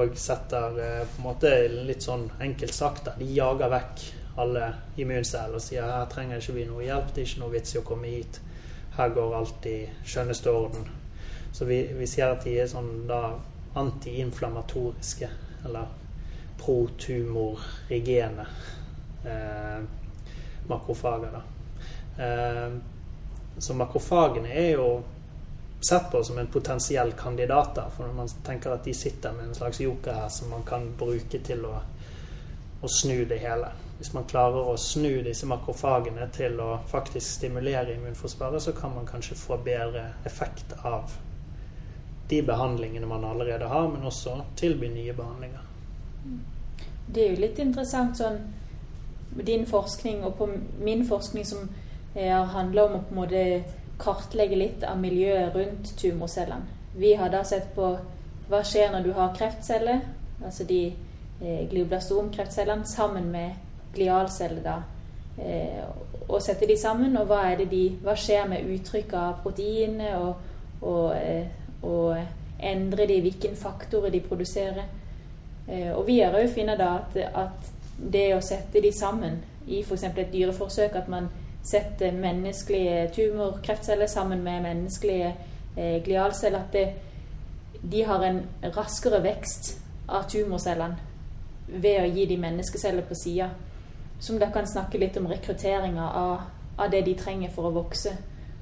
Og 0.00 0.18
setter 0.18 0.80
eh, 0.82 1.04
på 1.06 1.22
en 1.22 1.28
måte 1.28 1.54
litt 1.86 2.02
sånn 2.06 2.28
enkelt 2.42 2.74
sagt 2.74 3.10
de 3.18 3.30
jager 3.34 3.70
vekk 3.70 4.08
alle 4.38 4.68
immunceller 4.96 5.58
og 5.58 5.64
sier 5.64 5.88
her 5.88 6.06
trenger 6.12 6.38
ikke 6.38 6.56
vi 6.58 6.68
noe 6.68 6.84
hjelp, 6.86 7.10
det 7.14 7.22
er 7.22 7.28
ikke 7.28 7.42
noe 7.42 7.54
vits 7.54 7.74
i 7.74 7.80
å 7.80 7.86
komme 7.86 8.12
hit 8.12 8.40
her 9.00 9.08
går 9.08 9.36
alt 9.36 9.66
i 9.66 9.78
skjønneste 10.04 10.50
orden. 10.50 10.88
Så 11.52 11.64
vi, 11.64 11.82
vi 11.96 12.06
ser 12.06 12.34
at 12.34 12.44
de 12.44 12.56
er 12.60 12.68
sånn 12.70 13.06
da 13.08 13.22
antiinflammatoriske, 13.80 15.28
eller 15.64 15.86
protumorigene 16.60 18.46
eh, 19.24 19.78
makrofager. 20.68 21.38
Da. 21.38 21.42
Eh, 22.24 22.76
så 23.58 23.76
makrofagene 23.76 24.52
er 24.52 24.70
jo 24.74 24.90
sett 25.80 26.10
på 26.12 26.22
som 26.24 26.38
en 26.38 26.50
potensiell 26.52 27.12
kandidat. 27.18 27.74
Da, 27.76 27.88
for 27.94 28.06
når 28.06 28.18
man 28.18 28.32
tenker 28.46 28.74
at 28.74 28.84
de 28.84 28.94
sitter 28.94 29.32
med 29.36 29.48
en 29.48 29.56
slags 29.56 29.80
joker 29.80 30.18
her 30.22 30.28
som 30.32 30.52
man 30.52 30.66
kan 30.66 30.90
bruke 30.98 31.40
til 31.46 31.64
å, 31.68 31.78
å 32.80 32.90
snu 33.00 33.24
det 33.30 33.40
hele. 33.42 33.70
Hvis 34.00 34.14
man 34.16 34.24
klarer 34.24 34.64
å 34.64 34.78
snu 34.80 35.20
disse 35.20 35.44
makrofagene 35.44 36.24
til 36.32 36.54
å 36.64 36.78
faktisk 36.88 37.34
stimulere 37.34 37.98
immunforsvaret, 37.98 38.62
så 38.64 38.72
kan 38.72 38.94
man 38.94 39.08
kanskje 39.08 39.36
få 39.36 39.58
bedre 39.60 40.06
effekt 40.24 40.72
av 40.88 41.12
de 42.30 42.38
behandlingene 42.42 43.06
man 43.06 43.26
allerede 43.28 43.68
har, 43.68 43.90
men 43.92 44.06
også 44.08 44.38
tilby 44.56 44.88
nye 44.88 45.12
behandlinger. 45.12 45.66
Det 47.12 47.26
er 47.26 47.34
jo 47.34 47.42
litt 47.44 47.60
interessant 47.60 48.16
sånn 48.16 48.40
din 49.44 49.66
forskning 49.68 50.24
og 50.24 50.36
på 50.38 50.48
min 50.80 51.04
forskning 51.06 51.44
som 51.46 51.68
har 52.14 52.48
handla 52.54 52.88
om 52.88 52.96
å 52.96 53.04
på 53.04 53.14
en 53.14 53.20
måte 53.20 53.44
kartlegge 54.00 54.56
litt 54.56 54.84
av 54.86 54.98
miljøet 54.98 55.54
rundt 55.54 55.92
tumorcellene. 56.00 56.78
Vi 56.96 57.14
har 57.14 57.30
da 57.30 57.44
sett 57.44 57.74
på 57.76 57.92
hva 58.48 58.64
skjer 58.66 58.90
når 58.94 59.04
du 59.04 59.12
har 59.14 59.34
kreftceller, 59.36 60.00
altså 60.40 60.64
de 60.66 60.86
eh, 60.88 61.66
glioblastomkreftcellene, 61.70 62.88
sammen 62.88 63.28
med 63.30 63.69
glialceller, 63.94 64.62
da. 64.64 64.78
Eh, 65.40 65.84
og 66.28 66.42
sette 66.42 66.68
de 66.68 66.76
sammen, 66.78 67.16
og 67.18 67.26
hva, 67.30 67.42
de, 67.58 67.82
hva 68.04 68.14
skjer 68.18 68.48
med 68.50 68.68
uttrykk 68.74 69.14
av 69.18 69.40
proteinene, 69.42 70.12
og, 70.20 70.34
og, 70.82 71.16
eh, 71.16 71.46
og 71.82 72.16
endre 72.60 73.06
de, 73.08 73.20
hvilke 73.24 73.54
faktorer 73.58 74.12
de 74.14 74.22
produserer. 74.24 74.86
Eh, 75.68 75.90
og 75.94 76.06
vi 76.06 76.20
har 76.20 76.36
òg 76.36 76.50
funnet 76.54 76.80
da 76.80 76.96
at, 77.00 77.20
at, 77.44 77.70
det 78.00 78.30
å 78.32 78.40
sette 78.40 78.80
de 78.80 78.88
sammen 78.96 79.34
i 79.68 79.82
f.eks. 79.84 80.06
et 80.08 80.32
dyreforsøk, 80.32 80.94
at 80.96 81.08
man 81.12 81.26
setter 81.66 82.14
menneskelige 82.16 83.10
tumorkreftceller 83.12 84.08
sammen 84.08 84.40
med 84.44 84.62
menneskelige 84.64 85.34
eh, 85.76 85.98
glialceller, 86.04 86.64
at 86.64 86.72
det, 86.72 86.86
de 87.82 88.04
har 88.08 88.24
en 88.24 88.40
raskere 88.76 89.20
vekst 89.24 89.74
av 90.08 90.24
tumorcellene 90.32 90.96
ved 91.70 92.00
å 92.00 92.08
gi 92.08 92.24
de 92.30 92.38
menneskeceller 92.40 93.04
på 93.06 93.18
sida 93.20 93.50
som 94.20 94.38
da 94.38 94.50
kan 94.52 94.66
snakke 94.66 94.98
litt 94.98 95.16
om 95.16 95.26
rekrutteringa 95.26 96.10
av, 96.10 96.40
av, 96.76 96.90
det 96.90 97.02
de 97.02 97.14
trenger 97.14 97.50
for 97.50 97.70
å 97.70 97.74
vokse. 97.74 98.12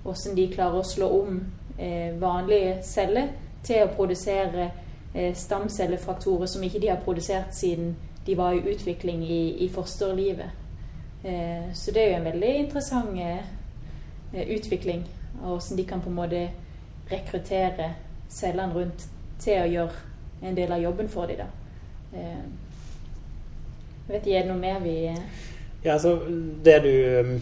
Hvordan 0.04 0.36
de 0.36 0.46
klarer 0.52 0.78
å 0.78 0.86
slå 0.86 1.08
om 1.20 1.40
eh, 1.76 2.14
vanlige 2.18 2.78
celler 2.86 3.32
til 3.66 3.82
å 3.84 3.90
produsere 3.96 4.70
eh, 5.14 5.34
stamcellefraktorer 5.34 6.46
som 6.46 6.62
ikke 6.64 6.82
de 6.82 6.92
har 6.92 7.02
produsert 7.04 7.54
siden 7.54 7.96
de 8.26 8.36
var 8.38 8.54
i 8.54 8.62
utvikling 8.70 9.24
i, 9.24 9.64
i 9.64 9.68
fosterlivet. 9.68 10.54
Eh, 11.24 11.72
så 11.74 11.90
det 11.90 12.04
er 12.04 12.10
jo 12.12 12.20
en 12.20 12.30
veldig 12.30 12.54
interessant 12.62 13.18
eh, 13.18 14.46
utvikling 14.54 15.06
av 15.42 15.56
hvordan 15.56 15.76
de 15.76 15.88
kan 15.88 16.04
på 16.04 16.12
en 16.12 16.18
måte 16.20 16.44
rekruttere 17.10 17.92
cellene 18.28 18.74
rundt 18.74 19.08
til 19.42 19.62
å 19.62 19.70
gjøre 19.72 20.46
en 20.46 20.56
del 20.56 20.72
av 20.72 20.82
jobben 20.82 21.08
for 21.10 21.26
dem. 21.26 21.42
da. 21.42 22.67
Eh, 24.08 24.14
vet 24.14 24.26
ikke, 24.26 24.38
Er 24.38 24.42
det 24.42 24.48
noe 24.48 24.60
mer 24.60 24.80
vi 24.80 24.96
Ja, 25.84 25.92
altså 25.92 26.18
det 26.64 26.82
du 26.82 27.40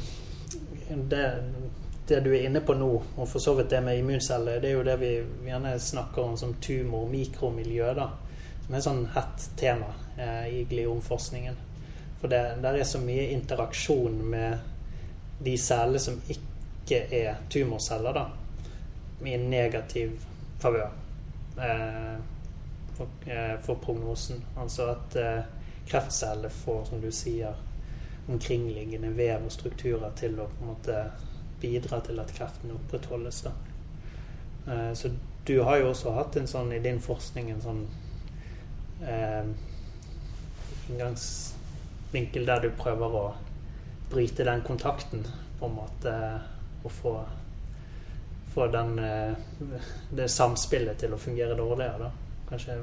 det, 1.08 1.42
det, 2.08 2.20
du 2.20 2.30
er 2.34 2.46
inne 2.46 2.60
på 2.60 2.74
nå, 2.74 2.90
og 3.16 3.28
for 3.28 3.42
så 3.42 3.54
vidt 3.54 3.70
det 3.70 3.82
med 3.82 3.98
immunceller, 3.98 4.60
det 4.60 4.70
er 4.70 4.76
jo 4.76 4.84
det 4.86 4.96
vi 5.00 5.10
gjerne 5.48 5.78
snakker 5.80 6.22
om 6.22 6.36
som 6.36 6.54
tumor- 6.62 7.08
mikromiljø, 7.10 7.94
da. 7.94 8.10
Som 8.66 8.74
er 8.74 8.78
et 8.78 8.86
sånn 8.86 9.02
hett 9.14 9.48
tema 9.58 9.88
eh, 10.18 10.46
i 10.60 10.62
gliomforskningen. 10.70 11.58
For 12.20 12.30
det, 12.30 12.42
der 12.62 12.78
er 12.78 12.86
så 12.86 13.00
mye 13.02 13.30
interaksjon 13.34 14.20
med 14.30 14.58
de 15.42 15.56
cellene 15.58 15.98
som 16.02 16.20
ikke 16.30 17.02
er 17.10 17.42
tumorceller, 17.50 18.14
da. 18.14 18.28
I 19.26 19.36
negativ 19.42 20.14
favør 20.62 20.90
eh, 21.58 22.16
for, 22.94 23.06
eh, 23.26 23.56
for, 23.66 23.82
prognosen. 23.82 24.44
Altså 24.56 24.92
at 24.94 25.18
eh, 25.86 25.90
kreftcelle 25.90 26.50
får, 26.50 26.84
som 26.84 27.00
du 27.00 27.10
sier, 27.12 27.54
omkringliggende 28.26 29.12
vev 29.14 29.44
og 29.46 29.52
strukturer 29.54 30.10
til 30.18 30.40
å 30.40 30.48
på 30.50 30.64
en 30.64 30.72
måte 30.72 30.98
bidra 31.60 32.00
til 32.04 32.18
at 32.20 32.32
kreften 32.34 32.74
opprettholdes. 32.74 33.44
Da. 33.46 33.52
Eh, 34.72 34.92
så 34.94 35.10
du 35.46 35.60
har 35.62 35.76
jo 35.78 35.90
også 35.92 36.12
hatt 36.16 36.36
en 36.36 36.50
sånn 36.50 36.72
i 36.74 36.82
din 36.82 36.98
forskning 37.00 37.52
en 37.52 37.62
sånn 37.62 37.82
eh, 39.06 39.46
inngangsvinkel 40.90 42.46
der 42.48 42.64
du 42.64 42.70
prøver 42.78 43.18
å 43.20 43.26
bryte 44.10 44.46
den 44.46 44.62
kontakten 44.66 45.26
på 45.60 45.68
en 45.68 45.76
måte 45.78 46.14
og 46.82 46.92
få, 46.92 47.14
få 48.54 48.66
den, 48.74 48.98
eh, 48.98 49.78
det 50.10 50.28
samspillet 50.30 50.98
til 50.98 51.14
å 51.14 51.20
fungere 51.20 51.58
dårligere. 51.58 52.08
da. 52.08 52.10
Kanskje 52.50 52.80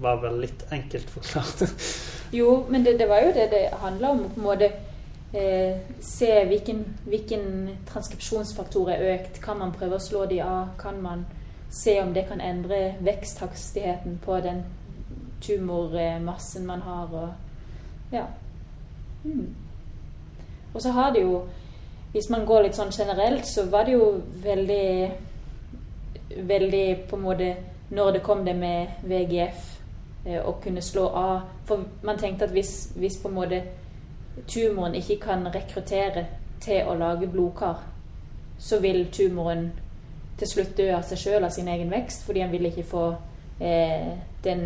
var 0.00 0.20
vel 0.22 0.40
litt 0.40 0.64
enkelt 0.72 1.10
forklart. 1.10 1.64
jo, 2.38 2.64
men 2.68 2.84
det, 2.84 2.98
det, 2.98 3.08
var 3.08 3.20
jo 3.26 3.32
det 3.34 3.50
det 3.50 3.68
handla 3.82 4.10
om. 4.10 4.24
på 4.34 4.40
en 4.40 4.46
måte 4.46 4.72
eh, 5.32 5.76
Se 6.00 6.44
hvilken, 6.44 6.84
hvilken 7.04 7.70
transkripsjonsfaktor 7.92 8.90
er 8.90 9.06
økt. 9.14 9.40
Kan 9.44 9.60
man 9.60 9.72
prøve 9.76 9.98
å 9.98 10.02
slå 10.02 10.26
de 10.26 10.40
av? 10.44 10.74
Kan 10.80 11.02
man 11.02 11.26
se 11.70 12.00
om 12.02 12.14
det 12.14 12.26
kan 12.28 12.40
endre 12.40 12.94
veksthastigheten 13.00 14.18
på 14.24 14.40
den 14.40 14.64
tumormassen 15.44 16.66
man 16.66 16.82
har? 16.82 17.14
Og, 17.14 17.28
ja. 18.12 18.26
Mm. 19.24 19.54
Og 20.74 20.82
så 20.82 20.90
har 20.90 21.12
det 21.12 21.22
jo 21.22 21.42
Hvis 22.10 22.26
man 22.30 22.42
går 22.46 22.62
litt 22.64 22.74
sånn 22.74 22.90
generelt, 22.90 23.46
så 23.46 23.68
var 23.70 23.84
det 23.86 23.92
jo 23.92 24.22
veldig 24.42 25.10
Veldig 26.48 26.86
på 27.10 27.18
en 27.18 27.22
måte 27.22 27.50
når 27.90 28.10
det 28.12 28.22
kom 28.22 28.44
det 28.44 28.56
med 28.56 28.86
VGF, 29.02 29.68
og 30.24 30.48
å 30.48 30.58
kunne 30.60 30.82
slå 30.84 31.06
av 31.16 31.46
For 31.64 31.80
man 32.04 32.18
tenkte 32.20 32.44
at 32.44 32.52
hvis, 32.52 32.90
hvis 32.96 33.16
på 33.22 33.30
en 33.30 33.34
måte 33.34 33.62
tumoren 34.46 34.94
ikke 34.94 35.16
kan 35.22 35.46
rekruttere 35.48 36.26
til 36.60 36.88
å 36.88 36.94
lage 36.94 37.28
blodkar, 37.30 37.80
så 38.58 38.80
vil 38.80 39.06
tumoren 39.12 39.70
til 40.38 40.48
slutt 40.48 40.76
dø 40.76 40.90
av 40.96 41.04
seg 41.08 41.20
sjøl 41.20 41.44
av 41.44 41.52
sin 41.54 41.68
egen 41.68 41.90
vekst, 41.92 42.24
fordi 42.26 42.42
han 42.44 42.52
vil 42.52 42.68
ikke 42.68 42.86
få 42.88 43.04
eh, 43.60 44.12
den 44.44 44.64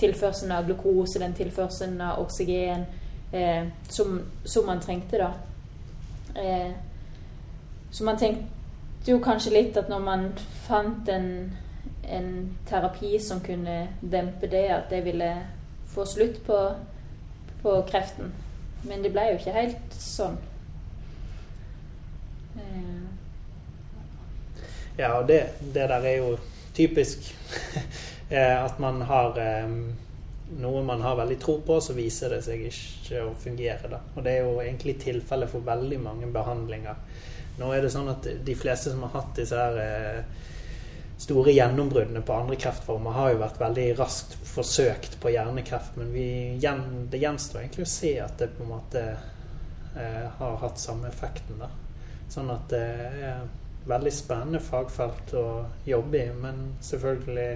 tilførselen 0.00 0.52
av 0.56 0.68
glukose, 0.68 1.20
den 1.20 1.36
tilførselen 1.36 2.00
av 2.04 2.20
oksygen 2.22 2.86
eh, 3.32 3.68
som, 3.88 4.20
som, 4.44 4.66
man 4.66 4.80
trengte, 4.80 5.20
da. 5.20 5.30
Eh, 6.40 6.70
så 7.90 8.04
man 8.04 8.20
tenkte 8.20 9.12
jo 9.12 9.18
kanskje 9.24 9.54
litt 9.56 9.76
at 9.80 9.88
når 9.90 10.04
man 10.04 10.26
fant 10.66 11.08
en 11.08 11.30
en 12.10 12.30
terapi 12.68 13.18
som 13.22 13.40
kunne 13.44 13.88
dempe 14.00 14.50
det, 14.50 14.66
at 14.74 14.90
det 14.90 15.04
ville 15.06 15.30
få 15.90 16.06
slutt 16.06 16.42
på, 16.46 16.58
på 17.62 17.74
kreften. 17.90 18.32
Men 18.82 19.02
det 19.04 19.12
ble 19.12 19.26
jo 19.30 19.40
ikke 19.40 19.56
helt 19.56 19.96
sånn. 19.96 20.38
Eh. 22.56 23.02
Ja, 24.98 25.14
og 25.18 25.28
det, 25.28 25.42
det, 25.60 25.88
der 25.88 25.98
er 26.00 26.16
jo 26.20 26.36
typisk 26.76 27.30
eh, 28.30 28.56
at 28.64 28.78
man 28.82 29.02
har 29.08 29.36
um, 29.64 29.82
noe 30.58 30.82
man 30.82 31.02
har 31.02 31.16
veldig 31.16 31.38
tro 31.40 31.58
på, 31.66 31.78
så 31.80 31.94
viser 31.94 32.34
det 32.34 32.42
seg 32.46 32.64
ikke 32.68 33.24
å 33.24 33.34
fungere. 33.38 33.90
Da. 33.90 34.00
Og 34.16 34.24
det 34.26 34.36
er 34.36 34.46
jo 34.46 34.58
egentlig 34.62 34.98
tilfellet 35.02 35.50
for 35.52 35.66
veldig 35.66 36.00
mange 36.02 36.30
behandlinger. 36.32 36.98
Nå 37.60 37.70
er 37.74 37.84
det 37.84 37.92
sånn 37.92 38.08
at 38.10 38.26
de 38.46 38.56
fleste 38.56 38.92
som 38.94 39.04
har 39.06 39.14
hatt 39.18 39.34
disse 39.36 39.58
her 39.58 39.78
eh, 39.82 40.48
store 41.20 41.52
gjennombruddene 41.52 42.22
på 42.24 42.32
andre 42.32 42.56
kreftformer 42.56 43.12
har 43.12 43.32
jo 43.34 43.40
vært 43.42 43.58
veldig 43.60 43.86
raskt 43.98 44.36
forsøkt 44.48 45.18
på 45.20 45.32
hjernekreft, 45.34 45.98
men 46.00 46.14
vi, 46.14 46.28
det 46.56 47.20
gjenstår 47.20 47.60
egentlig 47.60 47.84
å 47.84 47.90
se 47.92 48.12
at 48.24 48.38
det 48.40 48.48
på 48.56 48.64
en 48.64 48.70
måte 48.72 49.02
eh, 49.10 50.26
har 50.38 50.56
hatt 50.62 50.80
samme 50.80 51.10
effekten. 51.10 51.60
da. 51.60 51.68
Sånn 52.30 52.48
at 52.54 52.72
det 52.72 52.86
er 53.26 53.42
veldig 53.90 54.12
spennende 54.14 54.62
fagfelt 54.64 55.34
å 55.36 55.44
jobbe 55.84 56.22
i, 56.22 56.30
men 56.40 56.62
selvfølgelig 56.88 57.50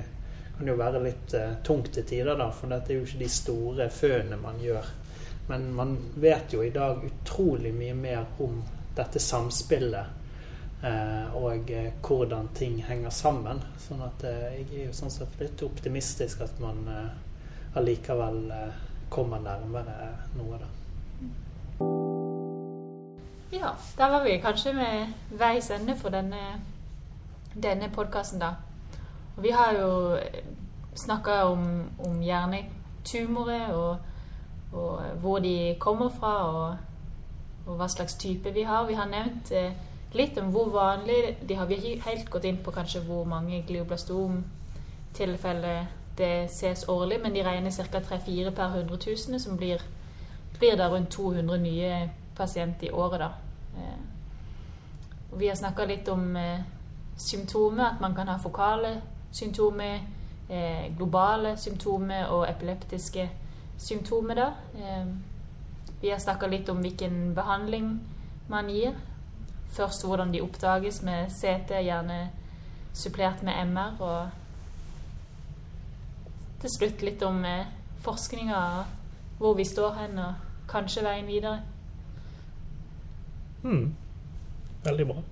kan 0.58 0.66
det 0.66 0.74
jo 0.74 0.82
være 0.82 1.02
litt 1.06 1.34
eh, 1.38 1.56
tungt 1.64 1.88
til 1.96 2.04
tider, 2.10 2.36
da, 2.36 2.50
for 2.52 2.74
dette 2.74 2.92
er 2.92 3.00
jo 3.00 3.06
ikke 3.08 3.22
de 3.24 3.30
store 3.32 3.88
føene 3.90 4.40
man 4.44 4.60
gjør. 4.60 4.92
Men 5.48 5.70
man 5.76 5.96
vet 6.20 6.52
jo 6.52 6.60
i 6.64 6.72
dag 6.74 7.00
utrolig 7.04 7.72
mye 7.76 7.96
mer 7.96 8.28
om 8.44 8.60
dette 8.94 9.24
samspillet 9.24 10.20
og 11.35 11.70
eh, 11.70 11.93
hvordan 12.05 12.49
ting 12.55 12.78
henger 12.85 13.11
sammen. 13.11 13.62
Sånn 13.80 14.03
at 14.05 14.24
eh, 14.28 14.59
jeg 14.61 14.66
er 14.70 14.87
jo 14.89 14.97
sånn 14.97 15.12
sett 15.12 15.39
litt 15.41 15.62
optimistisk 15.64 16.45
at 16.45 16.61
man 16.61 16.85
allikevel 17.74 18.53
kommer 19.11 19.41
nærmere 19.43 20.11
noe, 20.39 20.59
da. 20.61 20.68
Ja, 23.55 23.72
da 23.99 24.09
var 24.11 24.24
vi 24.24 24.39
kanskje 24.43 24.72
med 24.74 25.12
veis 25.39 25.70
ende 25.70 25.97
for 25.99 26.14
denne, 26.14 26.61
denne 27.55 27.91
podkasten, 27.95 28.43
da. 28.43 28.55
Og 29.37 29.43
vi 29.43 29.51
har 29.55 29.74
jo 29.78 29.91
snakka 30.95 31.45
om, 31.45 31.91
om 31.99 32.20
hjernetumorer 32.22 33.72
og, 33.74 33.97
og, 34.72 35.01
hvor 35.22 35.39
de 35.39 35.74
kommer 35.78 36.11
fra, 36.14 36.35
og, 36.45 36.76
og, 37.66 37.76
hva 37.76 37.89
slags 37.89 38.14
type 38.14 38.53
vi 38.55 38.62
har. 38.62 38.87
Vi 38.87 38.99
har 38.99 39.11
nevnt 39.11 39.53
eh, 39.55 39.72
litt 40.14 40.38
om 40.38 40.50
hvor 40.54 40.70
vanlig 40.70 41.38
de 41.48 41.54
har. 41.54 41.66
Vi 41.66 41.74
har 41.74 41.82
ikke 41.90 42.10
helt 42.10 42.30
gått 42.30 42.44
inn 42.44 42.64
på 42.64 42.70
kanskje 42.70 43.00
hvor 43.06 43.24
mange 43.24 43.62
glioblastomtilfeller 43.66 45.86
det 46.18 46.50
ses 46.50 46.88
årlig, 46.88 47.20
men 47.22 47.34
de 47.34 47.42
regner 47.42 47.70
ca. 47.70 47.98
3-4 47.98 48.50
per 48.54 48.64
100 48.64 48.98
000, 49.06 49.40
som 49.40 49.56
blir, 49.56 49.82
blir 50.58 50.76
da 50.76 50.88
rundt 50.88 51.10
200 51.10 51.58
nye 51.58 52.10
pasienter 52.36 52.86
i 52.86 52.90
året. 52.90 53.20
da. 53.20 53.28
Eh, 53.76 53.98
vi 55.36 55.48
har 55.48 55.56
snakka 55.56 55.84
litt 55.84 56.08
om 56.08 56.36
eh, 56.36 56.60
symptomer, 57.16 57.84
at 57.84 58.00
man 58.00 58.14
kan 58.14 58.28
ha 58.28 58.38
fokale 58.38 59.00
symptomer, 59.32 60.00
eh, 60.48 60.96
globale 60.96 61.56
symptomer 61.56 62.26
og 62.26 62.50
epileptiske 62.50 63.30
symptomer. 63.78 64.34
da. 64.34 64.46
Eh, 64.78 65.06
vi 66.00 66.10
har 66.10 66.18
snakka 66.18 66.46
litt 66.46 66.68
om 66.68 66.76
hvilken 66.76 67.34
behandling 67.34 68.00
man 68.48 68.68
gir. 68.68 68.92
Først 69.70 70.04
hvordan 70.06 70.32
de 70.32 70.42
oppdages 70.42 71.02
med 71.02 71.30
CT, 71.30 71.70
gjerne 71.82 72.30
supplert 72.94 73.42
med 73.42 73.66
MR. 73.66 74.00
Og 74.00 74.28
til 76.60 76.70
slutt 76.78 77.02
litt 77.02 77.22
om 77.22 77.44
eh, 77.44 77.66
forskninga, 78.04 78.84
hvor 79.38 79.54
vi 79.54 79.64
står 79.64 79.92
hen, 79.98 80.18
og 80.18 80.34
kanskje 80.70 81.04
veien 81.04 81.26
videre. 81.26 81.60
Mm. 83.64 83.94
Veldig 84.84 85.06
bra. 85.08 85.22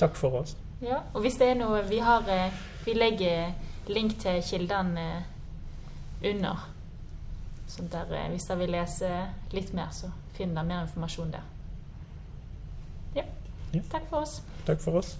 Takk 0.00 0.16
for 0.16 0.40
oss. 0.40 0.56
Ja, 0.82 1.02
og 1.14 1.20
hvis 1.22 1.36
det 1.38 1.46
er 1.52 1.54
noe 1.56 1.82
Vi 1.86 1.98
har 2.02 2.26
eh, 2.28 2.52
Vi 2.84 2.92
legger 2.96 3.52
link 3.88 4.16
til 4.20 4.42
kildene 4.42 5.04
eh, 5.04 6.30
under. 6.30 6.68
Så 7.68 7.82
der, 7.92 8.28
hvis 8.30 8.44
dere 8.48 8.58
vil 8.58 8.74
lese 8.74 9.10
litt 9.52 9.72
mer, 9.74 9.90
så 9.92 10.10
finner 10.36 10.60
dere 10.60 10.68
mer 10.68 10.82
informasjon 10.84 11.32
der. 11.32 11.53
Ja. 13.74 13.82
Takk 13.90 14.08
for 14.10 14.22
oss. 14.22 14.42
Takk 14.66 14.80
for 14.80 14.94
oss. 15.02 15.18